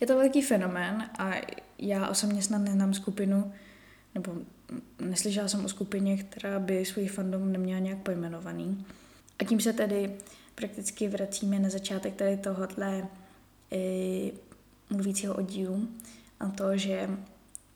[0.00, 1.30] Je to velký fenomén a
[1.78, 3.52] já osobně snad neznám skupinu,
[4.18, 4.32] nebo
[5.00, 8.86] neslyšela jsem o skupině, která by svůj fandom neměla nějak pojmenovaný.
[9.38, 10.16] A tím se tedy
[10.54, 13.08] prakticky vracíme na začátek tady tohohle
[13.72, 14.30] e,
[14.90, 15.88] mluvícího oddílu
[16.40, 17.10] a to, že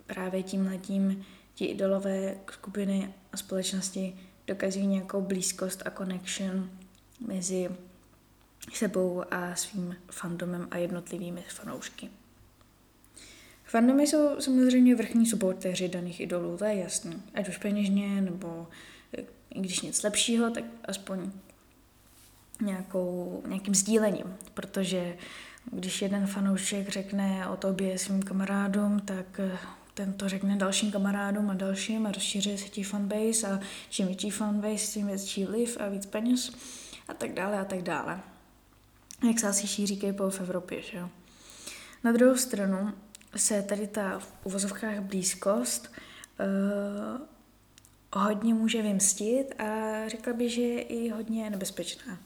[0.07, 1.25] právě tímhletím
[1.55, 4.15] ti idolové skupiny a společnosti
[4.47, 6.71] dokazují nějakou blízkost a connection
[7.27, 7.69] mezi
[8.73, 12.11] sebou a svým fandomem a jednotlivými fanoušky.
[13.73, 17.23] Fandomy jsou samozřejmě vrchní supportéři daných idolů, to je jasný.
[17.35, 18.69] Ať už peněžně, nebo
[19.55, 21.31] i když nic lepšího, tak aspoň
[22.61, 25.17] nějakou, nějakým sdílením, protože
[25.71, 29.59] když jeden fanoušek řekne o tobě svým kamarádům, tak eh,
[29.95, 34.31] ten to řekne dalším kamarádům a dalším a rozšíří se ti fanbase a čím větší
[34.31, 36.53] fanbase, tím větší liv a víc peněz
[37.09, 38.21] a tak dále a tak dále.
[39.29, 41.09] Jak se asi šíří k v Evropě, že jo.
[42.05, 42.93] Na druhou stranu
[43.37, 45.93] se tady ta v uvozovkách blízkost
[46.41, 47.27] uh,
[48.13, 52.19] hodně může vymstit a řekla bych, že je i hodně nebezpečná.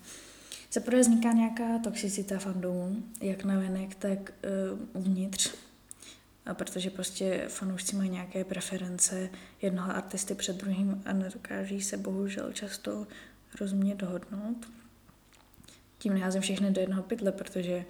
[0.72, 4.32] Za prvé vzniká nějaká toxicita fandomů, jak na venek, tak
[4.72, 5.54] uh, uvnitř.
[6.46, 9.30] A protože prostě fanoušci mají nějaké preference
[9.62, 13.06] jednoho artisty před druhým a nedokáží se bohužel často
[13.60, 14.68] rozumně dohodnout.
[15.98, 17.84] Tím neházím všechny do jednoho pytle, protože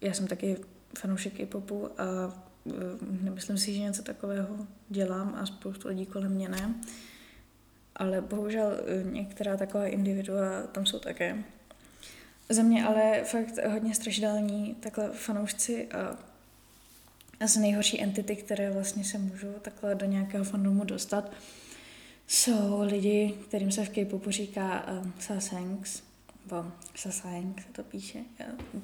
[0.00, 0.56] já jsem taky
[0.98, 2.04] fanoušek i popu a
[2.64, 2.72] uh,
[3.22, 6.74] nemyslím si, že něco takového dělám a spoustu lidí kolem mě ne.
[7.96, 11.44] Ale bohužel uh, některá taková individua tam jsou také.
[12.48, 16.18] Za mě ale fakt hodně strašidelní takhle fanoušci a
[17.40, 21.32] asi nejhorší entity, které vlastně se můžou takhle do nějakého fandomu dostat,
[22.26, 26.02] jsou lidi, kterým se v K-popu říká um, sasangs,
[26.50, 28.18] nebo sasang se to píše,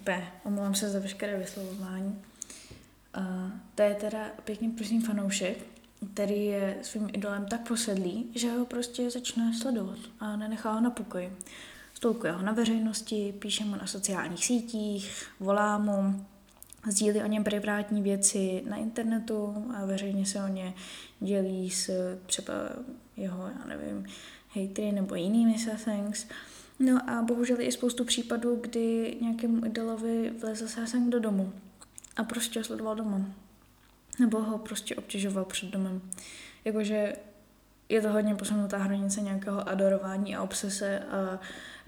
[0.04, 2.22] P, omlouvám se za veškeré vyslovování.
[3.16, 5.58] Uh, to je teda pěkně prosím fanoušek,
[6.14, 10.90] který je svým idolem tak posedlý, že ho prostě začne sledovat a nenechá ho na
[10.90, 11.36] pokoji.
[11.94, 16.26] Stolkuje ho na veřejnosti, píše mu na sociálních sítích, volá mu,
[16.88, 20.74] sdílí o něm privátní věci na internetu a veřejně se o ně
[21.20, 21.90] dělí s
[22.26, 22.52] třeba
[23.16, 24.06] jeho, já nevím,
[24.48, 26.26] hejtry nebo jinými sasangs.
[26.78, 31.52] No a bohužel je spoustu případů, kdy nějakému idolovi vlezl sasang do domu
[32.16, 33.20] a prostě sledoval doma.
[34.20, 36.00] Nebo ho prostě obtěžoval před domem.
[36.64, 37.12] Jakože
[37.88, 41.40] je to hodně posunutá hranice nějakého adorování a obsese a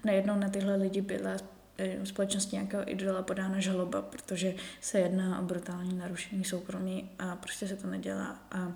[0.05, 1.31] najednou na tyhle lidi byla
[1.77, 7.67] eh, společnosti nějakého idola podána žaloba, protože se jedná o brutální narušení soukromí a prostě
[7.67, 8.71] se to nedělá a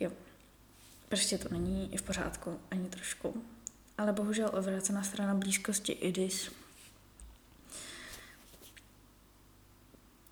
[0.00, 0.10] jo,
[1.08, 3.42] prostě to není v pořádku ani trošku.
[3.98, 6.50] Ale bohužel odvrácená strana blízkosti IDIS.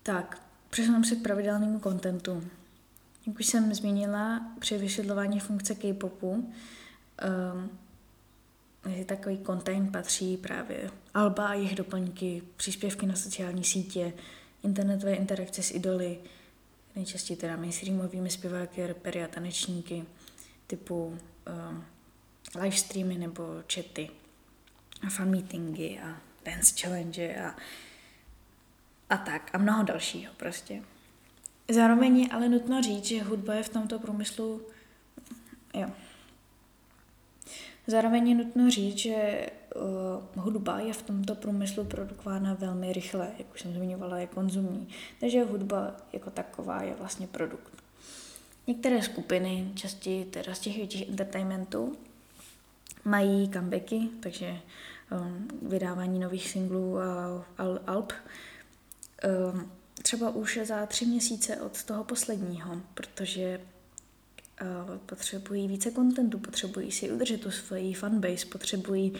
[0.03, 2.43] Tak, přesuneme se k pravidelnému kontentu.
[3.27, 7.69] Jak už jsem zmínila při vysvětlování funkce K-popu, um,
[9.05, 14.13] takový content patří právě alba a jejich doplňky, příspěvky na sociální sítě,
[14.63, 16.19] internetové interakce s idoly,
[16.95, 20.05] nejčastěji teda mainstreamovými zpěváky, repery a tanečníky,
[20.67, 21.85] typu um,
[22.55, 23.43] live streamy nebo
[23.73, 24.09] chaty
[25.07, 27.55] a fan meetingy a dance challenge a,
[29.09, 30.83] a tak a mnoho dalšího prostě.
[31.71, 34.61] Zároveň je ale nutno říct, že hudba je v tomto průmyslu,
[35.73, 35.89] jo,
[37.87, 39.45] Zároveň je nutno říct, že
[40.35, 44.87] uh, hudba je v tomto průmyslu produkována velmi rychle, jak už jsem zmiňovala, je konzumní.
[45.19, 47.73] Takže hudba jako taková je vlastně produkt.
[48.67, 51.97] Některé skupiny, častěji teda z těch větších entertainmentů,
[53.05, 54.59] mají comebacky, takže
[55.11, 58.13] um, vydávání nových singlů a al- alb.
[59.53, 63.61] Um, třeba už za tři měsíce od toho posledního, protože
[64.61, 69.13] uh, potřebují více kontentu, potřebují si udržet tu svoji fanbase, potřebují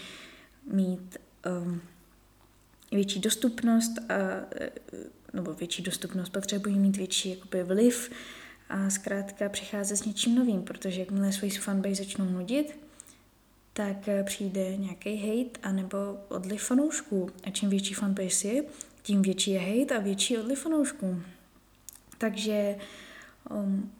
[0.71, 1.17] mít
[1.63, 1.81] um,
[2.91, 4.13] větší dostupnost a,
[5.33, 8.11] nebo větší dostupnost, potřebují mít větší jakoby, vliv
[8.69, 12.82] a zkrátka přicházet s něčím novým, protože jakmile svoji fanbase začnou nudit,
[13.73, 15.97] tak eh, přijde nějaký hate anebo
[16.27, 17.29] odliv fanoušků.
[17.43, 18.63] A čím větší fanbase je,
[19.01, 21.21] tím větší je hate a větší odliv fanoušků.
[22.17, 22.75] Takže
[23.49, 23.91] um,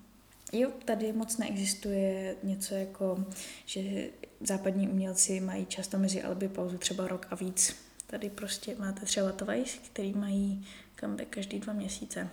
[0.53, 3.25] jo, tady moc neexistuje něco jako,
[3.65, 4.09] že
[4.41, 7.75] západní umělci mají často mezi alby pauzu třeba rok a víc.
[8.07, 10.65] Tady prostě máte třeba Twice, který mají
[10.99, 12.29] comeback každý dva měsíce.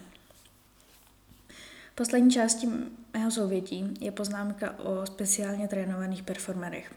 [1.95, 2.68] Poslední částí
[3.12, 6.93] mého souvětí je poznámka o speciálně trénovaných performerech.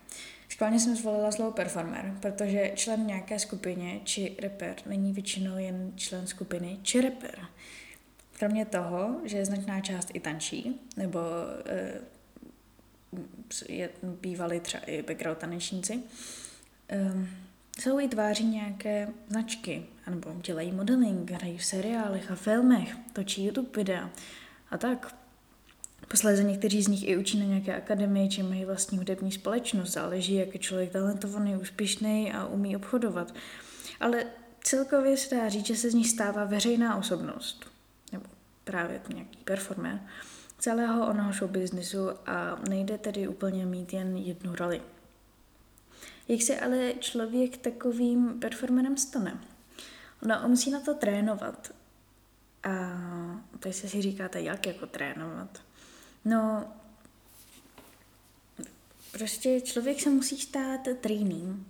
[0.50, 6.28] Schválně jsem zvolila slovo performer, protože člen nějaké skupině či reper není většinou jen člen
[6.28, 7.40] skupiny či reper.
[8.40, 11.20] Kromě toho, že je značná část i tančí, nebo
[11.66, 11.94] e,
[13.70, 13.90] je,
[14.22, 16.04] bývali třeba i background tanečníci,
[16.90, 17.12] e,
[17.80, 23.70] jsou i tváří nějaké značky, nebo dělají modeling, hrají v seriálech a filmech, točí YouTube
[23.76, 24.10] videa
[24.74, 25.16] a tak.
[26.08, 29.92] Posledně někteří z nich i učí na nějaké akademii, či mají vlastní hudební společnost.
[29.92, 33.34] Záleží, jak je člověk talentovaný, úspěšný a umí obchodovat.
[34.00, 34.26] Ale
[34.64, 37.66] celkově se dá říct, že se z nich stává veřejná osobnost,
[38.12, 38.26] nebo
[38.64, 40.00] právě nějaký performer,
[40.60, 44.82] celého onoho show businessu a nejde tedy úplně mít jen jednu roli.
[46.28, 49.40] Jak se ale člověk takovým performerem stane?
[50.26, 51.74] No, musí na to trénovat.
[52.64, 52.70] A
[53.60, 55.62] to si si říkáte, jak jako trénovat.
[56.26, 56.74] No,
[59.12, 61.68] prostě člověk se musí stát training,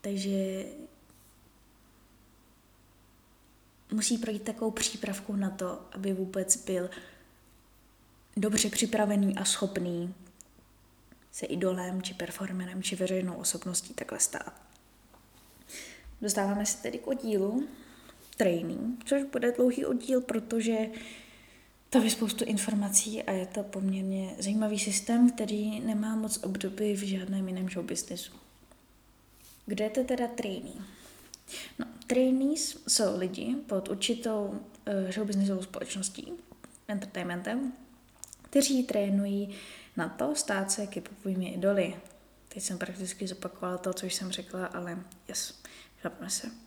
[0.00, 0.64] takže
[3.92, 6.90] musí projít takovou přípravku na to, aby vůbec byl
[8.36, 10.14] dobře připravený a schopný
[11.32, 14.62] se idolem, či performerem, či veřejnou osobností takhle stát.
[16.22, 17.68] Dostáváme se tedy k oddílu
[18.36, 20.76] training, což bude dlouhý oddíl, protože
[21.90, 27.02] to je spoustu informací a je to poměrně zajímavý systém, který nemá moc obdoby v
[27.02, 28.32] žádném jiném show businessu.
[29.66, 30.82] Kde je to teda trainee?
[31.78, 36.32] No, trainees jsou lidi pod určitou uh, show businessovou společností,
[36.88, 37.72] entertainmentem,
[38.42, 39.54] kteří trénují
[39.96, 41.96] na to stát se kypopovými idoly.
[42.48, 45.62] Teď jsem prakticky zopakovala to, co jsem řekla, ale yes,
[46.02, 46.65] chápeme se.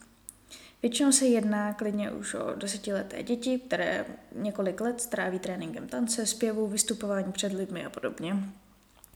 [0.81, 4.05] Většinou se jedná klidně už o desetileté děti, které
[4.35, 8.35] několik let stráví tréninkem tance, zpěvu, vystupování před lidmi a podobně,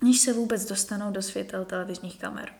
[0.01, 2.53] než se vůbec dostanou do světel televizních kamer.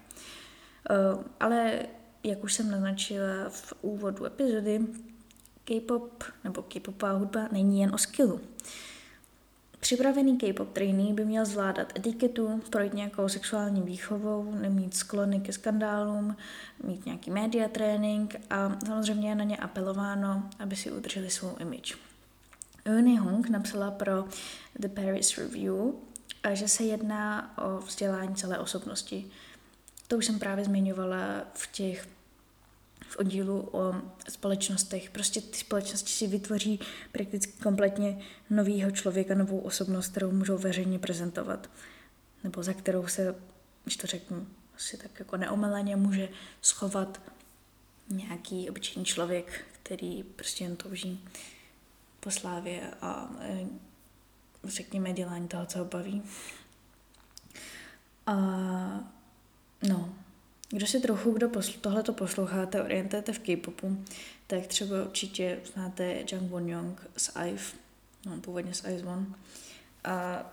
[0.90, 1.80] Uh, ale
[2.24, 4.82] jak už jsem naznačila v úvodu epizody,
[5.64, 8.42] K-pop nebo K-popová hudba není jen o skillu.
[9.84, 16.36] Připravený K-pop trainee by měl zvládat etiketu, projít nějakou sexuální výchovou, nemít sklony ke skandálům,
[16.84, 21.96] mít nějaký media trénink a samozřejmě je na ně apelováno, aby si udrželi svou image.
[22.86, 24.26] Eunhee Hong napsala pro
[24.80, 25.76] The Paris Review,
[26.54, 29.26] že se jedná o vzdělání celé osobnosti.
[30.08, 32.08] To už jsem právě zmiňovala v těch
[33.10, 33.96] v oddílu o
[34.30, 35.10] společnostech.
[35.10, 36.80] Prostě ty společnosti si vytvoří
[37.12, 41.70] prakticky kompletně novýho člověka, novou osobnost, kterou můžou veřejně prezentovat.
[42.44, 43.36] Nebo za kterou se,
[43.84, 46.30] když to řeknu, asi tak jako neomaleně může
[46.62, 47.22] schovat
[48.10, 51.26] nějaký obyčejný člověk, který prostě jen touží
[52.20, 53.66] po slávě a e,
[54.64, 56.24] řekněme dělání toho, co ho baví.
[58.28, 58.36] A
[59.88, 60.14] no,
[60.74, 63.98] kdo si trochu, kdo posl- tohle to posloucháte, orientujete v K-popu,
[64.48, 67.64] tak třeba určitě znáte Jang Won Young z IVE,
[68.26, 69.26] no, původně z Ice One.
[70.04, 70.46] A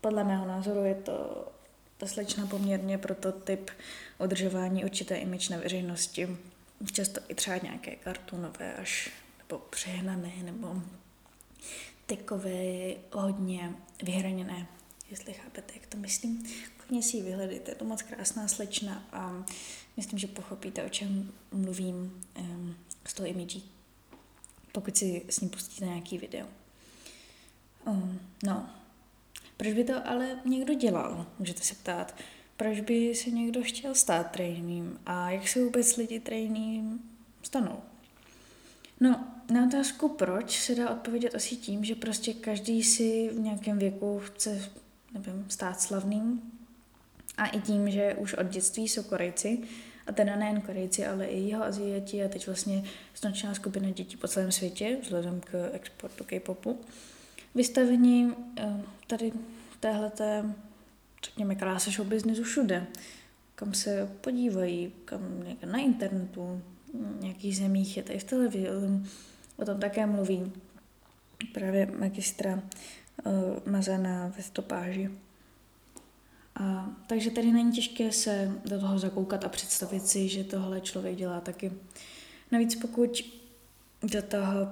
[0.00, 1.48] podle mého názoru je to
[1.98, 3.70] ta slečna poměrně prototyp
[4.18, 6.36] udržování určité image na veřejnosti.
[6.92, 10.82] Často i třeba nějaké kartunové až nebo přehnané, nebo
[12.06, 13.72] takové hodně
[14.02, 14.66] vyhraněné,
[15.10, 16.46] jestli chápete, jak to myslím.
[16.88, 19.44] Klidně si ji vyhledejte, je to moc krásná slečna a
[19.96, 22.76] myslím, že pochopíte, o čem mluvím um,
[23.06, 23.70] z toho imidží,
[24.72, 26.46] pokud si s ní pustíte nějaký video.
[27.86, 28.70] Um, no,
[29.56, 32.14] proč by to ale někdo dělal, můžete se ptát.
[32.56, 37.10] Proč by se někdo chtěl stát trainím a jak se vůbec lidi trainím
[37.42, 37.80] stanou?
[39.00, 43.78] No, na otázku proč se dá odpovědět asi tím, že prostě každý si v nějakém
[43.78, 44.70] věku chce,
[45.14, 46.52] nevím, stát slavným
[47.38, 49.58] a i tím, že už od dětství jsou Korejci,
[50.06, 52.84] a teda nejen Korejci, ale i jeho Aziati a teď vlastně
[53.16, 56.80] značná skupina dětí po celém světě, vzhledem k exportu K-popu,
[57.54, 59.32] vystavení eh, tady
[59.80, 60.44] téhleté,
[61.24, 62.86] řekněme, krásy show businessu všude,
[63.54, 66.62] kam se podívají, kam na internetu,
[67.20, 68.68] nějakých zemích je tady v televizi,
[69.56, 70.52] o tom také mluví
[71.54, 72.62] právě magistra
[73.24, 75.10] uh, Mazana ve stopáži.
[76.58, 81.16] A, takže tady není těžké se do toho zakoukat a představit si, že tohle člověk
[81.16, 81.72] dělá taky.
[82.52, 83.24] Navíc pokud
[84.02, 84.68] do toho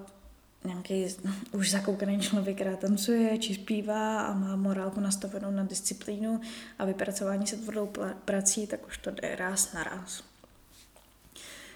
[0.64, 1.06] nějaký
[1.52, 6.40] už zakoukaný člověk, která tancuje či zpívá a má morálku nastavenou na disciplínu
[6.78, 7.92] a vypracování se tvrdou
[8.24, 10.22] prací, tak už to jde ráz na ráz.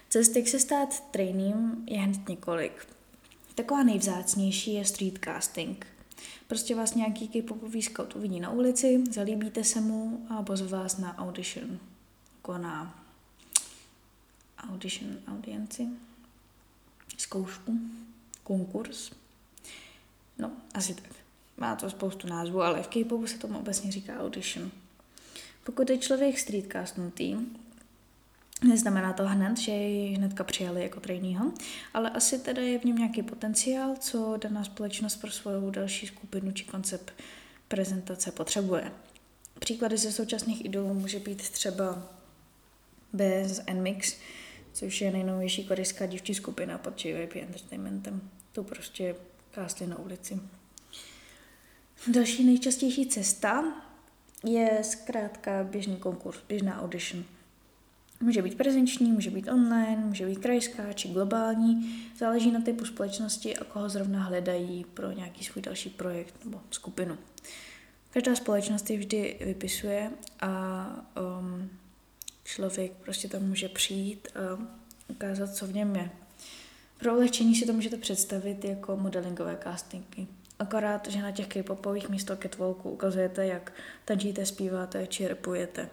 [0.08, 2.86] Cesty, jak se stát trainým, je hned několik.
[3.54, 5.86] Taková nejvzácnější je streetcasting.
[6.51, 11.18] Prostě vás nějaký k-popový scout uvidí na ulici, zalíbíte se mu a pozve vás na
[11.18, 11.78] audition.
[12.36, 13.05] Jako na
[14.70, 15.88] audition, audienci,
[17.18, 17.80] zkoušku
[18.44, 19.11] konkurs.
[20.38, 21.12] No, asi tak.
[21.57, 24.70] Má to spoustu názvů, ale v K-popu se tomu obecně říká audition.
[25.64, 27.36] Pokud je člověk streetcastnutý,
[28.64, 31.52] Neznamená to hned, že ji hnedka přijali jako trainího,
[31.94, 36.52] ale asi teda je v něm nějaký potenciál, co daná společnost pro svou další skupinu
[36.52, 37.12] či koncept
[37.68, 38.92] prezentace potřebuje.
[39.58, 42.02] Příklady ze současných idolů může být třeba
[43.12, 44.16] bez NMIX,
[44.72, 48.30] což je nejnovější korejská dívčí skupina pod JYP Entertainmentem.
[48.52, 49.16] To prostě
[49.50, 50.40] kásli na ulici.
[52.06, 53.64] Další nejčastější cesta
[54.44, 57.24] je zkrátka běžný konkurs, běžná audition.
[58.22, 63.56] Může být prezenční, může být online, může být krajská či globální, záleží na typu společnosti
[63.56, 67.18] a koho zrovna hledají pro nějaký svůj další projekt nebo skupinu.
[68.10, 70.10] Každá společnost ji vždy vypisuje
[70.40, 70.86] a
[71.40, 71.70] um,
[72.44, 74.58] člověk prostě tam může přijít a
[75.08, 76.10] ukázat, co v něm je.
[76.98, 80.26] Pro ulehčení si to můžete představit jako modelingové castingy.
[80.58, 83.72] Akorát, že na těch k-popových místo catwalku ukazujete, jak
[84.04, 85.88] tančíte, zpíváte či repujete.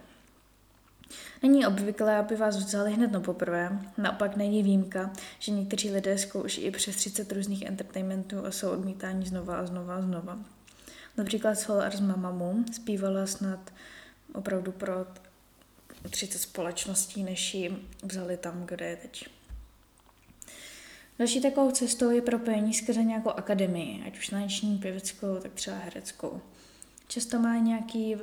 [1.42, 6.60] Není obvyklé, aby vás vzali hned na poprvé, naopak není výjimka, že někteří lidé zkouší
[6.60, 10.38] i přes 30 různých entertainmentů a jsou odmítáni znova a znova a znova.
[11.16, 13.72] Například Soul Ars Mamamoo zpívala snad
[14.34, 15.06] opravdu pro
[16.10, 19.28] 30 společností, než ji vzali tam, kde je teď.
[21.18, 26.40] Další takovou cestou je propojení skrze nějakou akademii, ať už taneční, pěveckou, tak třeba hereckou.
[27.08, 28.16] Často má nějaký,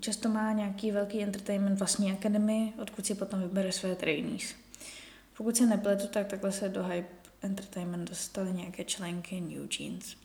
[0.00, 4.54] často má nějaký velký entertainment vlastní akademii, odkud si potom vybere své trainees.
[5.36, 7.08] Pokud se nepletu, tak takhle se do Hype
[7.42, 10.16] Entertainment dostaly nějaké členky New Jeans.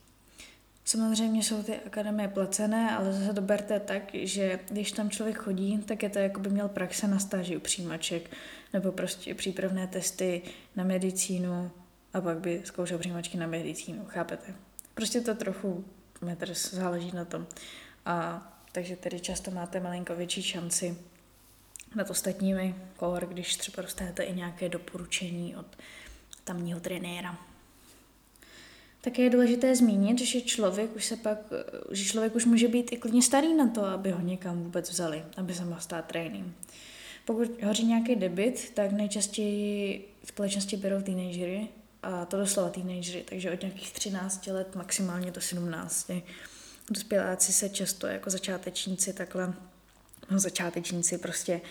[0.85, 5.77] Samozřejmě jsou ty akademie placené, ale zase to berte tak, že když tam člověk chodí,
[5.77, 8.31] tak je to jako by měl praxe na stáži u přijímaček
[8.73, 10.41] nebo prostě přípravné testy
[10.75, 11.71] na medicínu
[12.13, 14.53] a pak by zkoušel přijímačky na medicínu, chápete?
[14.93, 15.85] Prostě to trochu
[16.21, 17.47] metr záleží na tom.
[18.05, 20.97] A takže tedy často máte malinko větší šanci
[21.95, 25.65] nad ostatními kor, když třeba dostanete i nějaké doporučení od
[26.43, 27.37] tamního trenéra.
[29.01, 31.37] Také je důležité zmínit, že člověk už se pak,
[31.91, 35.23] že člověk už může být i klidně starý na to, aby ho někam vůbec vzali,
[35.37, 36.55] aby se mohl stát trénink.
[37.25, 41.67] Pokud hoří nějaký debit, tak nejčastěji v společnosti berou teenagery,
[42.03, 46.11] a to doslova teenagery, takže od nějakých 13 let maximálně do 17.
[46.91, 49.53] Dospěláci se často jako začátečníci takhle,
[50.31, 51.61] no začátečníci prostě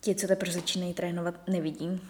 [0.00, 2.00] ti, co teprve začínají trénovat, nevidím.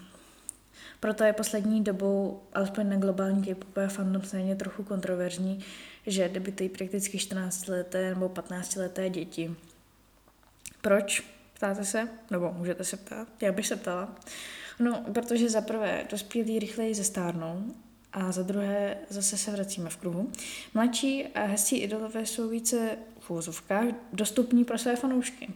[0.99, 5.65] Proto je poslední dobou, alespoň na globální K-popové fandom scéně, trochu kontroverzní,
[6.07, 9.55] že debitují prakticky 14 leté nebo 15 leté děti.
[10.81, 11.23] Proč?
[11.53, 12.07] Ptáte se?
[12.31, 13.27] Nebo můžete se ptát?
[13.41, 14.15] Já bych se ptala.
[14.79, 17.73] No, protože za prvé dospělí rychleji zestárnou
[18.13, 20.31] a za druhé zase se vracíme v kruhu.
[20.73, 25.49] Mladší a hezcí idolové jsou více v úvozovkách dostupní pro své fanoušky.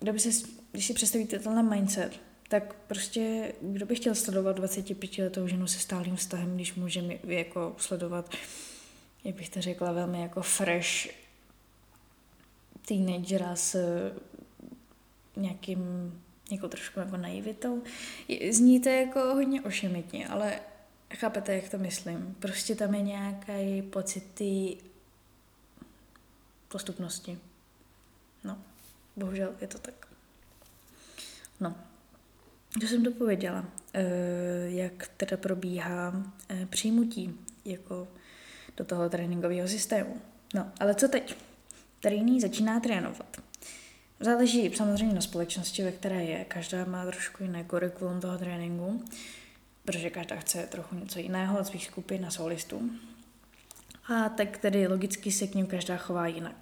[0.00, 5.18] Kdo by si, když si představíte tenhle mindset, tak prostě kdo by chtěl sledovat 25
[5.18, 8.34] letou ženu se stálým vztahem, když může jako sledovat,
[9.24, 11.08] jak bych to řekla, velmi jako fresh
[12.86, 13.76] teenagera s
[15.36, 16.12] nějakým
[16.50, 17.82] jako trošku jako naivitou.
[18.50, 20.60] Zní to jako hodně ošemitně, ale
[21.16, 22.36] chápete, jak to myslím.
[22.38, 24.42] Prostě tam je nějaký pocit
[26.68, 27.38] postupnosti.
[28.44, 28.58] No,
[29.16, 30.08] bohužel je to tak.
[31.60, 31.74] No,
[32.80, 34.02] to jsem dopověděla, eh,
[34.66, 38.08] jak teda probíhá eh, přijmutí jako
[38.76, 40.20] do toho tréninkového systému.
[40.54, 41.36] No, ale co teď?
[42.00, 43.42] Trénink začíná trénovat.
[44.20, 46.44] Záleží samozřejmě na společnosti, ve které je.
[46.44, 49.04] Každá má trošku jiné kurikulum toho tréninku,
[49.84, 52.90] protože každá chce trochu něco jiného od svých skupin a solistů.
[54.14, 56.56] A tak tedy logicky se k ním každá chová jinak.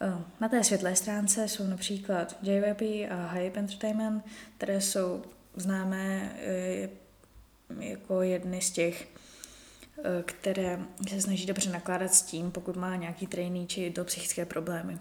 [0.00, 4.24] Eh, na té světlé stránce jsou například JVP a Hype Entertainment,
[4.56, 5.22] které jsou
[5.56, 6.88] známé eh,
[7.78, 9.08] jako jedny z těch,
[9.98, 14.44] eh, které se snaží dobře nakládat s tím, pokud má nějaký trainee či do psychické
[14.44, 14.98] problémy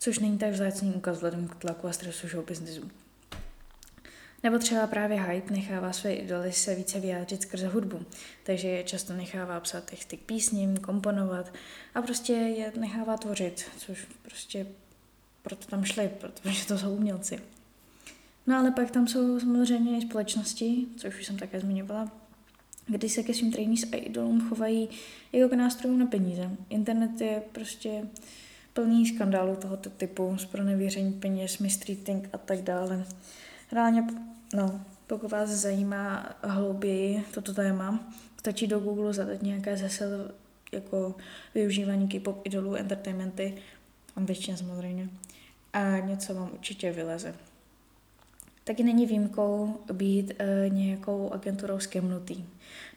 [0.00, 2.90] což není tak vzácný úkaz vzhledem k tlaku a stresu show businessu.
[4.42, 8.00] Nebo třeba právě Hype nechává své idoly se více vyjádřit skrze hudbu,
[8.42, 11.52] takže je často nechává psát texty k písním, komponovat
[11.94, 14.66] a prostě je nechává tvořit, což prostě
[15.42, 17.40] proto tam šli, protože to jsou umělci.
[18.46, 22.12] No ale pak tam jsou samozřejmě i společnosti, což už jsem také zmiňovala,
[22.86, 24.88] kdy se ke svým trainees a idolům chovají
[25.32, 26.50] jako k nástrojům na peníze.
[26.68, 28.06] Internet je prostě
[28.72, 30.46] plný skandálů tohoto typu, z
[31.20, 33.06] peněz, mistreating a tak dále.
[33.72, 34.04] Reálně,
[34.54, 40.04] no, pokud vás zajímá hlouběji toto téma, stačí do Google zadat nějaké zase
[40.72, 41.14] jako
[41.54, 43.54] využívání K-pop idolů, entertainmenty,
[44.16, 45.08] angličtina samozřejmě,
[45.72, 47.34] a něco vám určitě vyleze.
[48.64, 52.44] Taky není výjimkou být e, nějakou agenturou skemnutý.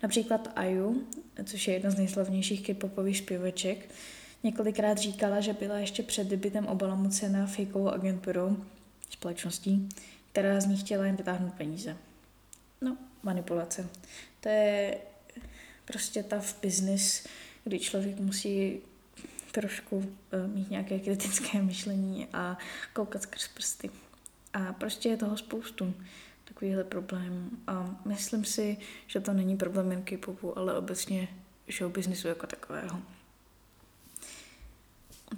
[0.04, 1.04] Například IU,
[1.44, 3.90] což je jedna z nejslavnějších K-popových zpěvaček,
[4.44, 8.58] Několikrát říkala, že byla ještě před debitem obalamucena fejkovou agenturou
[9.10, 9.90] společností,
[10.34, 11.98] která z ní chtěla jen vytáhnout peníze.
[12.82, 13.90] No, manipulace.
[14.40, 14.98] To je
[15.86, 17.28] prostě ta v business,
[17.64, 18.82] kdy člověk musí
[19.52, 20.04] trošku uh,
[20.56, 22.58] mít nějaké kritické myšlení a
[22.94, 23.90] koukat skrz prsty.
[24.54, 25.94] A prostě je toho spoustu
[26.44, 27.50] takovýchhle problémů.
[27.68, 28.78] A myslím si,
[29.08, 31.28] že to není problém jen K-popu, ale obecně
[31.78, 33.02] show businessu jako takového.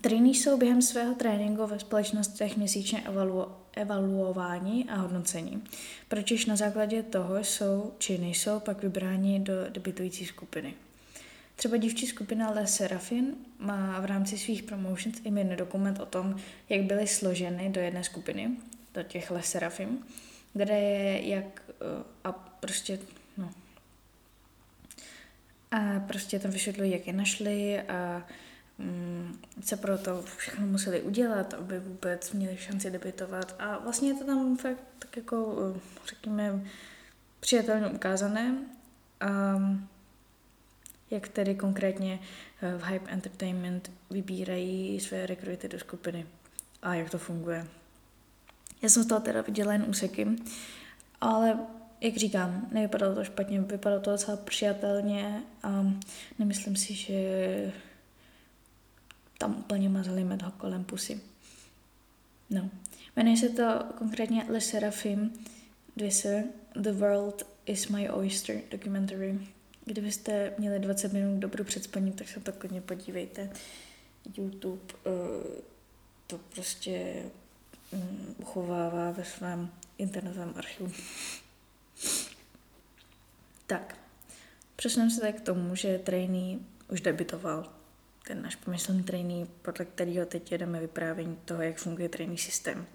[0.01, 3.03] Trainee jsou během svého tréninku ve společnostech měsíčně
[3.75, 5.63] evaluováni a hodnocení,
[6.07, 10.73] pročež na základě toho jsou či nejsou pak vybráni do debitující skupiny.
[11.55, 16.35] Třeba dívčí skupina Le Serafin má v rámci svých promotions i mírný dokument o tom,
[16.69, 18.51] jak byly složeny do jedné skupiny,
[18.93, 19.97] do těch Le Serafin,
[20.53, 22.99] kde je jak eh, a prostě,
[23.37, 23.51] no,
[25.71, 28.27] a prostě tam vysvětlují, jak je našli a
[28.77, 33.55] Mm, co pro to všechno museli udělat, aby vůbec měli šanci debitovat.
[33.59, 36.61] A vlastně je to tam fakt tak jako, eh, řekněme,
[37.39, 38.57] přijatelně ukázané.
[39.21, 39.59] A
[41.11, 42.19] jak tedy konkrétně
[42.61, 46.25] eh, v Hype Entertainment vybírají své rekruty do skupiny
[46.81, 47.67] a jak to funguje.
[48.81, 50.27] Já jsem z toho teda viděla jen úseky,
[51.21, 51.59] ale
[52.01, 55.85] jak říkám, nevypadalo to špatně, vypadalo to docela přijatelně a
[56.39, 57.71] nemyslím si, že
[59.37, 61.21] tam úplně mazali med ho kolem pusy.
[62.49, 62.69] No.
[63.15, 65.33] Jmenuje se to konkrétně Le Serafim
[65.97, 66.43] Dvisser,
[66.75, 69.39] The World is My Oyster documentary.
[69.85, 73.49] Kdybyste měli 20 minut dobrou před spaním, tak se to klidně podívejte.
[74.37, 75.13] YouTube uh,
[76.27, 77.23] to prostě
[77.91, 80.91] um, uchovává ve svém internetovém archivu.
[83.67, 83.99] tak,
[84.75, 86.59] přesuneme se tak k tomu, že trainee
[86.91, 87.73] už debitoval
[88.27, 92.85] ten náš pomyslný trainee, podle kterého teď jedeme vyprávění toho, jak funguje trainee systém.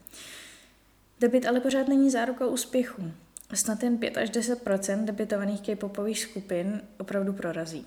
[1.20, 3.12] Debit ale pořád není záruka úspěchu.
[3.54, 4.68] Snad jen 5 až 10
[5.04, 7.86] debitovaných k-popových skupin opravdu prorazí.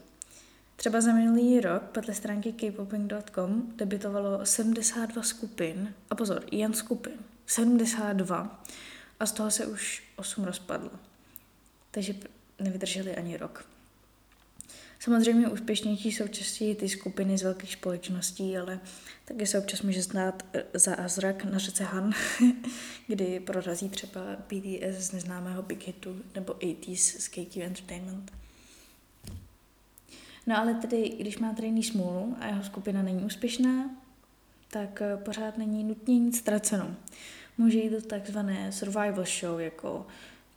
[0.75, 7.13] Třeba za minulý rok podle stránky kpoping.com debitovalo 72 skupin, a pozor, jen skupin,
[7.45, 8.63] 72,
[9.19, 10.91] a z toho se už 8 rozpadlo.
[11.91, 12.15] Takže
[12.59, 13.72] nevydrželi ani rok.
[15.03, 18.79] Samozřejmě úspěšnější jsou častěji ty skupiny z velkých společností, ale
[19.25, 22.13] taky se občas může znát eh, za Azrak na řece Han,
[23.07, 28.31] kdy prorazí třeba BTS z neznámého Big Hitu nebo 80s z KQ Entertainment.
[30.47, 33.89] No ale tedy, když má jiný smůlu a jeho skupina není úspěšná,
[34.71, 36.95] tak eh, pořád není nutně nic ztraceno.
[37.57, 40.07] Může jít do takzvané survival show, jako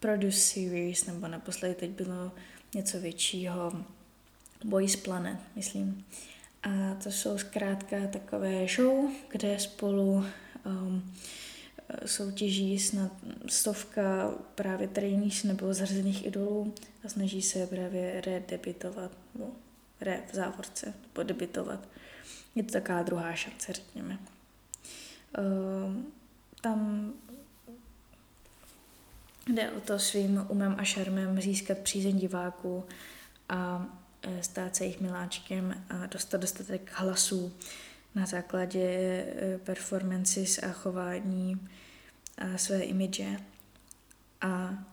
[0.01, 2.33] Produce Series, nebo naposledy teď bylo
[2.75, 3.73] něco většího,
[4.65, 6.05] Boys Planet, myslím.
[6.63, 10.25] A to jsou zkrátka takové show, kde spolu
[10.67, 11.15] um,
[12.07, 13.13] soutěží snad
[13.49, 19.51] stovka právě trainees nebo zhrzených idolů a snaží se právě redebitovat, nebo
[20.01, 21.89] re v závorce, nebo debitovat.
[22.55, 24.19] Je to taková druhá šance, řekněme.
[25.39, 26.07] Um,
[26.61, 27.13] tam
[29.49, 32.85] jde o to svým umem a šarmem získat přízeň diváků
[33.49, 33.87] a
[34.41, 37.53] stát se jejich miláčkem a dostat dostatek hlasů
[38.15, 41.69] na základě e, performances a chování
[42.39, 43.37] a své imidže
[44.41, 44.85] a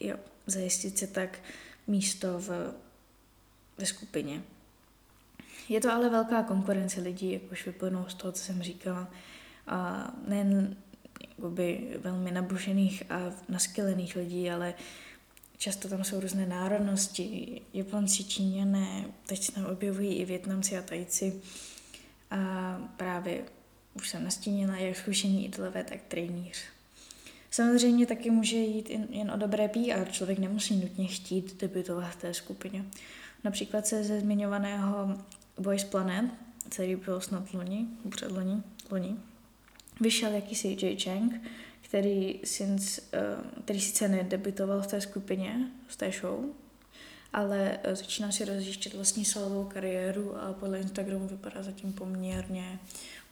[0.00, 0.16] jo,
[0.46, 1.38] zajistit se tak
[1.86, 2.74] místo v,
[3.78, 4.42] ve skupině.
[5.68, 9.10] Je to ale velká konkurence lidí, jak už vyplynou z toho, co jsem říkala.
[9.66, 10.76] A nejen
[11.98, 14.74] velmi nabušených a naskylených lidí, ale
[15.58, 21.40] často tam jsou různé národnosti, Japonci, Číňané, teď se tam objevují i Větnamci a Tajci.
[22.30, 23.44] A právě
[23.94, 26.58] už jsem nastínila, jak zkušení idolové, tak trainíř.
[27.50, 32.34] Samozřejmě taky může jít jen o dobré PR, člověk nemusí nutně chtít debutovat v té
[32.34, 32.84] skupině.
[33.44, 35.18] Například se ze zmiňovaného
[35.58, 36.30] Boys Planet,
[36.68, 39.16] který byl snad loni, předloni, loni,
[40.00, 41.04] vyšel jakýsi J.
[41.04, 41.40] Chang,
[41.88, 46.44] který, since, uh, který sice nedebitoval v té skupině, v té show,
[47.32, 52.78] ale uh, začíná si rozjíždět vlastní solovou kariéru a podle Instagramu vypadá zatím poměrně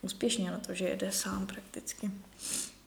[0.03, 2.11] úspěšně na to, že jede sám prakticky.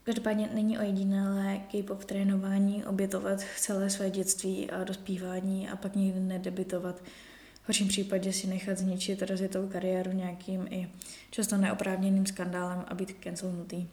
[0.03, 6.19] Každopádně není o jediné K-pop trénování obětovat celé své dětství a dospívání a pak nikdy
[6.19, 7.01] nedebitovat
[7.69, 10.89] horším případě si nechat zničit rozjetou kariéru nějakým i
[11.31, 13.87] často neoprávněným skandálem a být cancelnutý.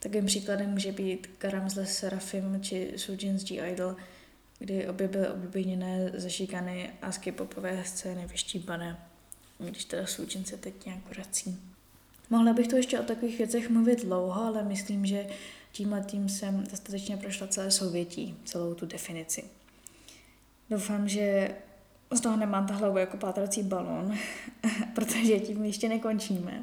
[0.00, 3.96] Takým příkladem může být Karam z Serafim či Sujin z G-Idol,
[4.58, 8.98] kdy obě byly obviněné ze šikany a z k-popové scény vyštíbané,
[9.58, 11.60] když teda Sujin se teď nějak vrací.
[12.30, 15.26] Mohla bych to ještě o takových věcech mluvit dlouho, ale myslím, že
[15.72, 19.44] tímhle tím jsem dostatečně prošla celé souvětí, celou tu definici.
[20.70, 21.54] Doufám, že
[22.10, 24.14] z toho nemám ta hlavu jako pátrací balon,
[24.94, 26.62] protože tím ještě nekončíme.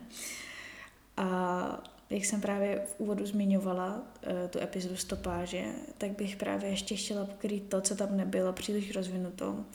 [1.18, 5.64] A jak jsem právě v úvodu zmiňovala eh, tu epizodu stopáže,
[5.98, 9.66] tak bych právě ještě chtěla pokrýt to, co tam nebylo příliš rozvinuto,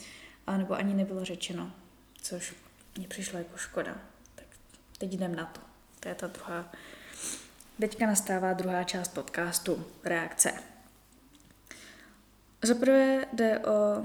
[0.46, 1.70] a nebo ani nebylo řečeno,
[2.22, 2.54] což
[2.96, 3.96] mě přišlo jako škoda.
[4.34, 4.46] Tak
[4.98, 5.60] teď jdem na to.
[6.00, 6.72] To je ta druhá.
[7.80, 10.52] Teďka nastává druhá část podcastu, reakce.
[12.62, 14.04] Zaprvé jde o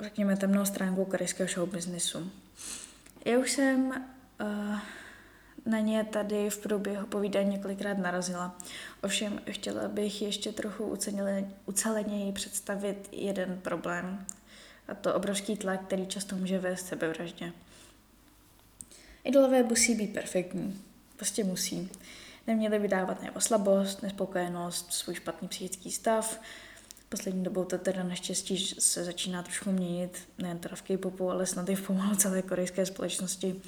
[0.00, 2.30] řekněme, temnou stránku korejského show businessu.
[3.24, 4.78] Já už jsem uh,
[5.68, 8.58] na ně tady v průběhu povídání několikrát narazila.
[9.02, 10.96] Ovšem chtěla bych ještě trochu
[11.66, 14.26] uceleněji představit jeden problém.
[14.88, 17.52] A to obrovský tlak, který často může vést sebevraždě.
[19.24, 20.82] Idolové musí být perfektní.
[21.16, 21.90] Prostě musí.
[22.46, 26.40] Neměli vydávat nebo slabost, nespokojenost, svůj špatný psychický stav,
[27.08, 31.68] Poslední dobou to teda naštěstí se začíná trošku měnit, nejen teda v K-popu, ale snad
[31.68, 33.60] i v pomalu celé korejské společnosti,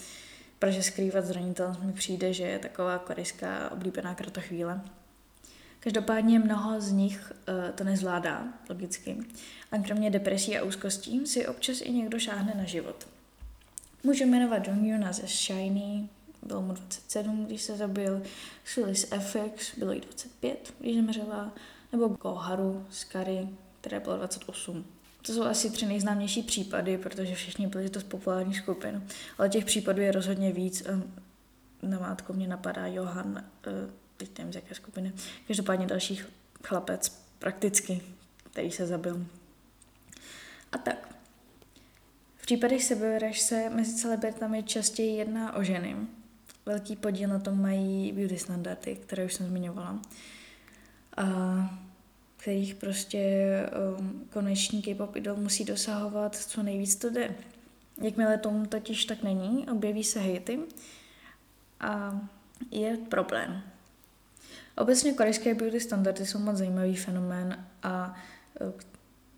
[0.61, 4.80] protože skrývat zranitelnost mi přijde, že je taková korejská oblíbená kratochvíle.
[5.80, 9.16] Každopádně mnoho z nich uh, to nezvládá, logicky.
[9.72, 13.08] A kromě depresí a úzkostí si občas i někdo šáhne na život.
[14.04, 16.08] Můžu jmenovat Jongyuna ze Shiny,
[16.42, 18.22] bylo mu 27, když se zabil,
[18.64, 21.52] Sulis FX, bylo jí 25, když zemřela,
[21.92, 23.48] nebo Koharu z Kary,
[23.80, 24.84] které bylo 28.
[25.23, 29.07] To jsou asi tři nejznámější případy, protože všichni byli to z populárních skupin.
[29.39, 30.83] Ale těch případů je rozhodně víc.
[31.83, 33.71] Na mátko mě napadá Johan, eh,
[34.16, 35.12] teď nevím z jaké skupiny.
[35.47, 36.21] Každopádně další
[36.64, 37.09] chlapec,
[37.39, 38.01] prakticky,
[38.51, 39.27] který se zabil.
[40.73, 41.14] A tak.
[42.37, 45.97] V případech sebevraž se mezi celebritami častěji jedná o ženy.
[46.66, 49.99] Velký podíl na tom mají beauty standardy, které už jsem zmiňovala
[51.16, 51.25] a
[52.41, 53.47] kterých prostě
[53.99, 57.34] um, koneční K-pop idol musí dosahovat co nejvíc to jde.
[58.03, 60.59] Jakmile tomu totiž tak není, objeví se hejty
[61.80, 62.20] a
[62.70, 63.62] je problém.
[64.76, 68.14] Obecně korejské beauty standardy jsou moc zajímavý fenomén a
[68.61, 68.72] uh,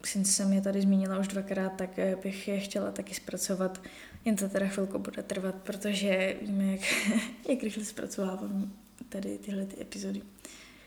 [0.04, 3.82] since jsem je tady zmínila už dvakrát, tak eh, bych je chtěla taky zpracovat.
[4.24, 6.80] Jen to teda chvilku bude trvat, protože víme, jak,
[7.48, 8.72] jak rychle zpracovávám
[9.08, 10.22] tady tyhle ty epizody.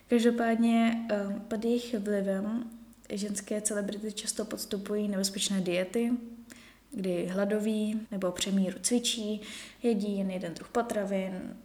[0.08, 2.70] Každopádně eh, pod jejich vlivem
[3.14, 6.12] ženské celebrity často podstupují nebezpečné diety,
[6.92, 9.42] kdy hladoví nebo přemíru cvičí,
[9.84, 11.58] jedí jen jeden druh potravin,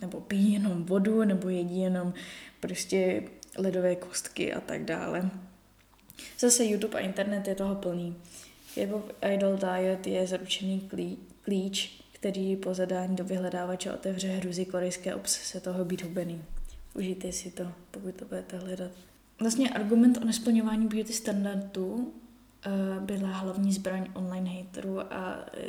[0.00, 2.14] nebo pijí jenom vodu, nebo jedí jenom
[2.60, 3.22] prostě
[3.58, 5.30] ledové kostky a tak dále.
[6.38, 8.16] Zase YouTube a internet je toho plný.
[8.76, 10.90] Jeho Idol Diet je zaručený
[11.44, 16.42] klíč, který po zadání do vyhledávače otevře hruzí korejské obsese toho být hubený.
[16.98, 18.90] Užijte si to, pokud to budete hledat.
[19.40, 25.62] Vlastně argument o nesplňování beauty standardů uh, byla hlavní zbraň online haterů a uh,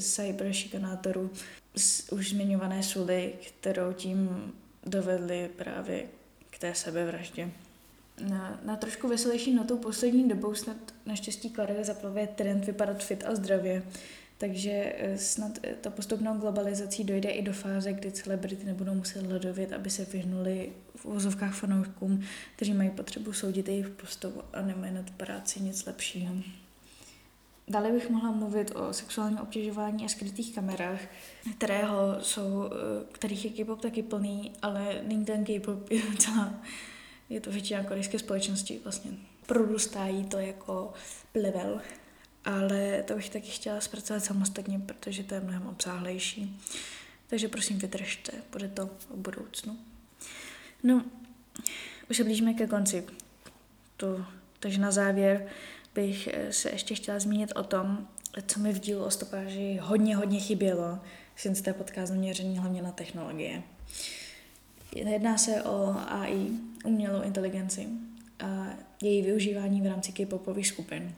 [0.00, 1.30] cyber šikanátorů
[2.12, 4.52] už zmiňované suly, kterou tím
[4.86, 6.06] dovedli právě
[6.50, 7.50] k té sebevraždě.
[8.28, 10.76] Na, na trošku veselější notou poslední dobou snad
[11.06, 13.82] naštěstí klade zaplavě trend vypadat fit a zdravě.
[14.42, 19.26] Takže eh, snad eh, ta postupnou globalizací dojde i do fáze, kdy celebrity nebudou muset
[19.26, 22.20] hledovět, aby se vyhnuli v uvozovkách fanouškům,
[22.56, 26.34] kteří mají potřebu soudit jejich postavu a nemají nad práci nic lepšího.
[27.68, 31.00] Dále bych mohla mluvit o sexuálním obtěžování a skrytých kamerách,
[31.56, 36.54] kterého jsou, eh, kterých je K-pop taky plný, ale není ten K-pop, je celá,
[37.30, 39.10] je to většina korejské společnosti vlastně.
[39.46, 40.92] Produstají to jako
[41.32, 41.80] plevel,
[42.44, 46.60] ale to bych taky chtěla zpracovat samostatně, protože to je mnohem obsáhlejší.
[47.26, 49.78] Takže prosím vydržte, bude to v budoucnu.
[50.82, 51.04] No,
[52.10, 53.04] už se blížíme ke konci.
[53.96, 54.24] To,
[54.60, 55.46] takže na závěr
[55.94, 58.08] bych eh, se ještě chtěla zmínit o tom,
[58.46, 60.98] co mi v dílu o stopáži hodně, hodně chybělo,
[61.36, 63.62] since jste podcast zaměřený hlavně na technologie.
[64.94, 66.48] Jedná se o AI,
[66.84, 67.88] umělou inteligenci
[68.44, 68.66] a
[69.02, 71.14] její využívání v rámci K-popových skupin.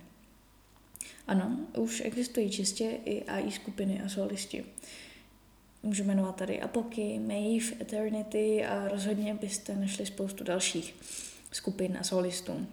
[1.27, 4.64] Ano, už existují čistě i AI skupiny a solisti.
[5.83, 10.95] Můžu jmenovat tady Apoky, Maeve, Eternity a rozhodně byste našli spoustu dalších
[11.53, 12.66] skupin a solistů.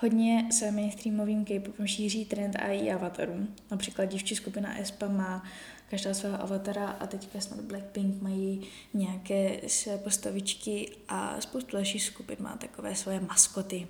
[0.00, 3.46] Hodně se mainstreamovým K-popem šíří trend AI avatarů.
[3.70, 5.44] Například dívčí skupina Espa má
[5.90, 8.60] každá svého avatara a teďka snad Blackpink mají
[8.94, 13.88] nějaké své postavičky a spoustu dalších skupin má takové svoje maskoty,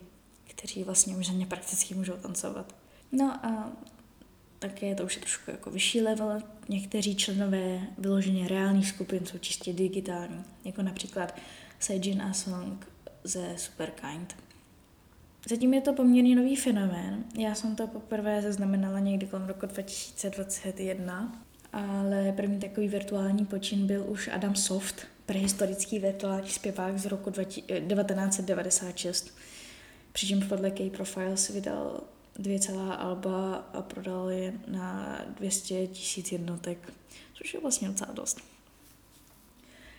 [0.50, 2.77] kteří vlastně už za ně prakticky můžou tancovat.
[3.12, 3.72] No a
[4.58, 6.42] také to už je trošku jako vyšší level.
[6.68, 11.34] Někteří členové vyloženě reálných skupin jsou čistě digitální, jako například
[11.78, 12.86] Sejin a Song
[13.24, 14.36] ze Superkind.
[15.48, 17.24] Zatím je to poměrně nový fenomén.
[17.38, 21.42] Já jsem to poprvé zaznamenala někdy kolem roku 2021,
[21.72, 29.38] ale první takový virtuální počin byl už Adam Soft, prehistorický virtuální zpěvák z roku 1996.
[30.12, 32.00] Přičemž podle K-Profiles vydal
[32.38, 36.92] dvě celá alba a prodal je na 200 tisíc jednotek,
[37.34, 38.40] což je vlastně docela dost.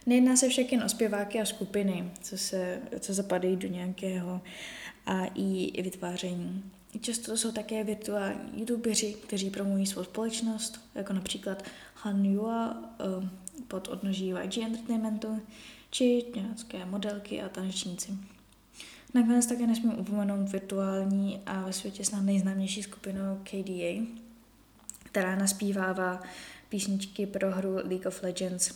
[0.06, 4.42] Nejedná se však jen o zpěváky a skupiny, co, se, co zapadají do nějakého
[5.06, 6.64] AI vytváření.
[7.02, 11.64] Často jsou také virtuální youtubeři, kteří promují svou společnost, jako například
[11.96, 13.30] Han Yua eh,
[13.68, 15.42] pod odnoží YG Entertainmentu,
[15.90, 18.12] či nějaké modelky a tanečníci.
[19.14, 24.06] Nakonec také nesmím upomenout virtuální a ve světě snad nejznámější skupinu KDA,
[25.04, 26.22] která naspívává
[26.70, 28.72] písničky pro hru League of Legends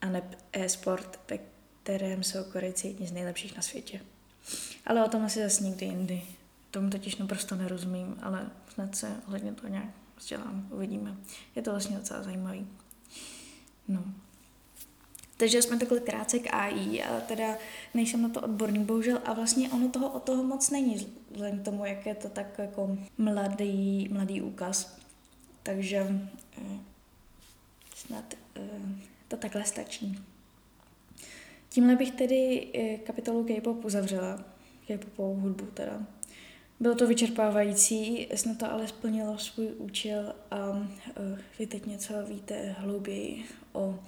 [0.00, 0.22] a ne
[0.52, 1.38] e-sport, ve
[1.82, 4.00] kterém jsou Korejci jedni z nejlepších na světě.
[4.86, 6.22] Ale o tom asi zase někdy jindy.
[6.70, 11.16] Tomu totiž naprosto nerozumím, ale snad se ohledně toho nějak vzdělám, uvidíme.
[11.56, 12.66] Je to vlastně docela zajímavý.
[13.88, 14.04] No.
[15.40, 17.56] Takže jsme takhle krátce k AI, a teda
[17.94, 21.64] nejsem na to odborný, bohužel, a vlastně ono toho od toho moc není, vzhledem k
[21.64, 24.98] tomu, jak je to tak jako mladý, mladý úkaz.
[25.62, 26.06] Takže
[26.58, 26.78] eh,
[27.94, 28.60] snad eh,
[29.28, 30.18] to takhle stačí.
[31.68, 34.44] Tímhle bych tedy eh, kapitolu K-pop uzavřela,
[34.86, 36.06] K-popovou hudbu teda.
[36.80, 40.88] Bylo to vyčerpávající, snad to ale splnilo svůj účel a
[41.58, 43.98] vy teď něco víte hlouběji o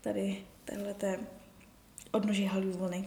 [0.00, 1.20] tady téhleté
[2.12, 3.04] odnoží Hollywoody.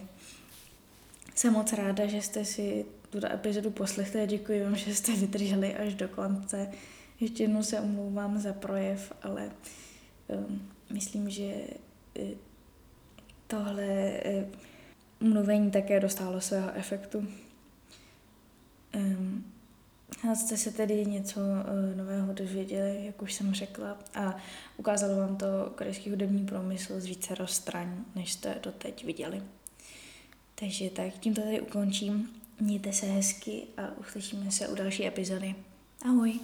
[1.34, 5.74] Jsem moc ráda, že jste si tuto epizodu poslechli a děkuji vám, že jste vydrželi
[5.74, 6.70] až do konce.
[7.20, 9.50] Ještě jednou se omlouvám za projev, ale
[10.26, 11.54] um, myslím, že
[12.18, 12.28] uh,
[13.46, 14.20] tohle
[15.20, 17.28] uh, mluvení také dostalo svého efektu.
[18.94, 19.44] Um,
[20.34, 24.36] jste se tedy něco uh, nového dozvěděli, jak už jsem řekla, a
[24.76, 25.46] ukázalo vám to
[25.76, 29.42] korejský hudební průmysl z více rozstraň, než jste doteď viděli.
[30.54, 32.30] Takže tak, tím to tady ukončím.
[32.60, 35.54] Mějte se hezky a uslyšíme se u další epizody.
[36.04, 36.40] Ahoj!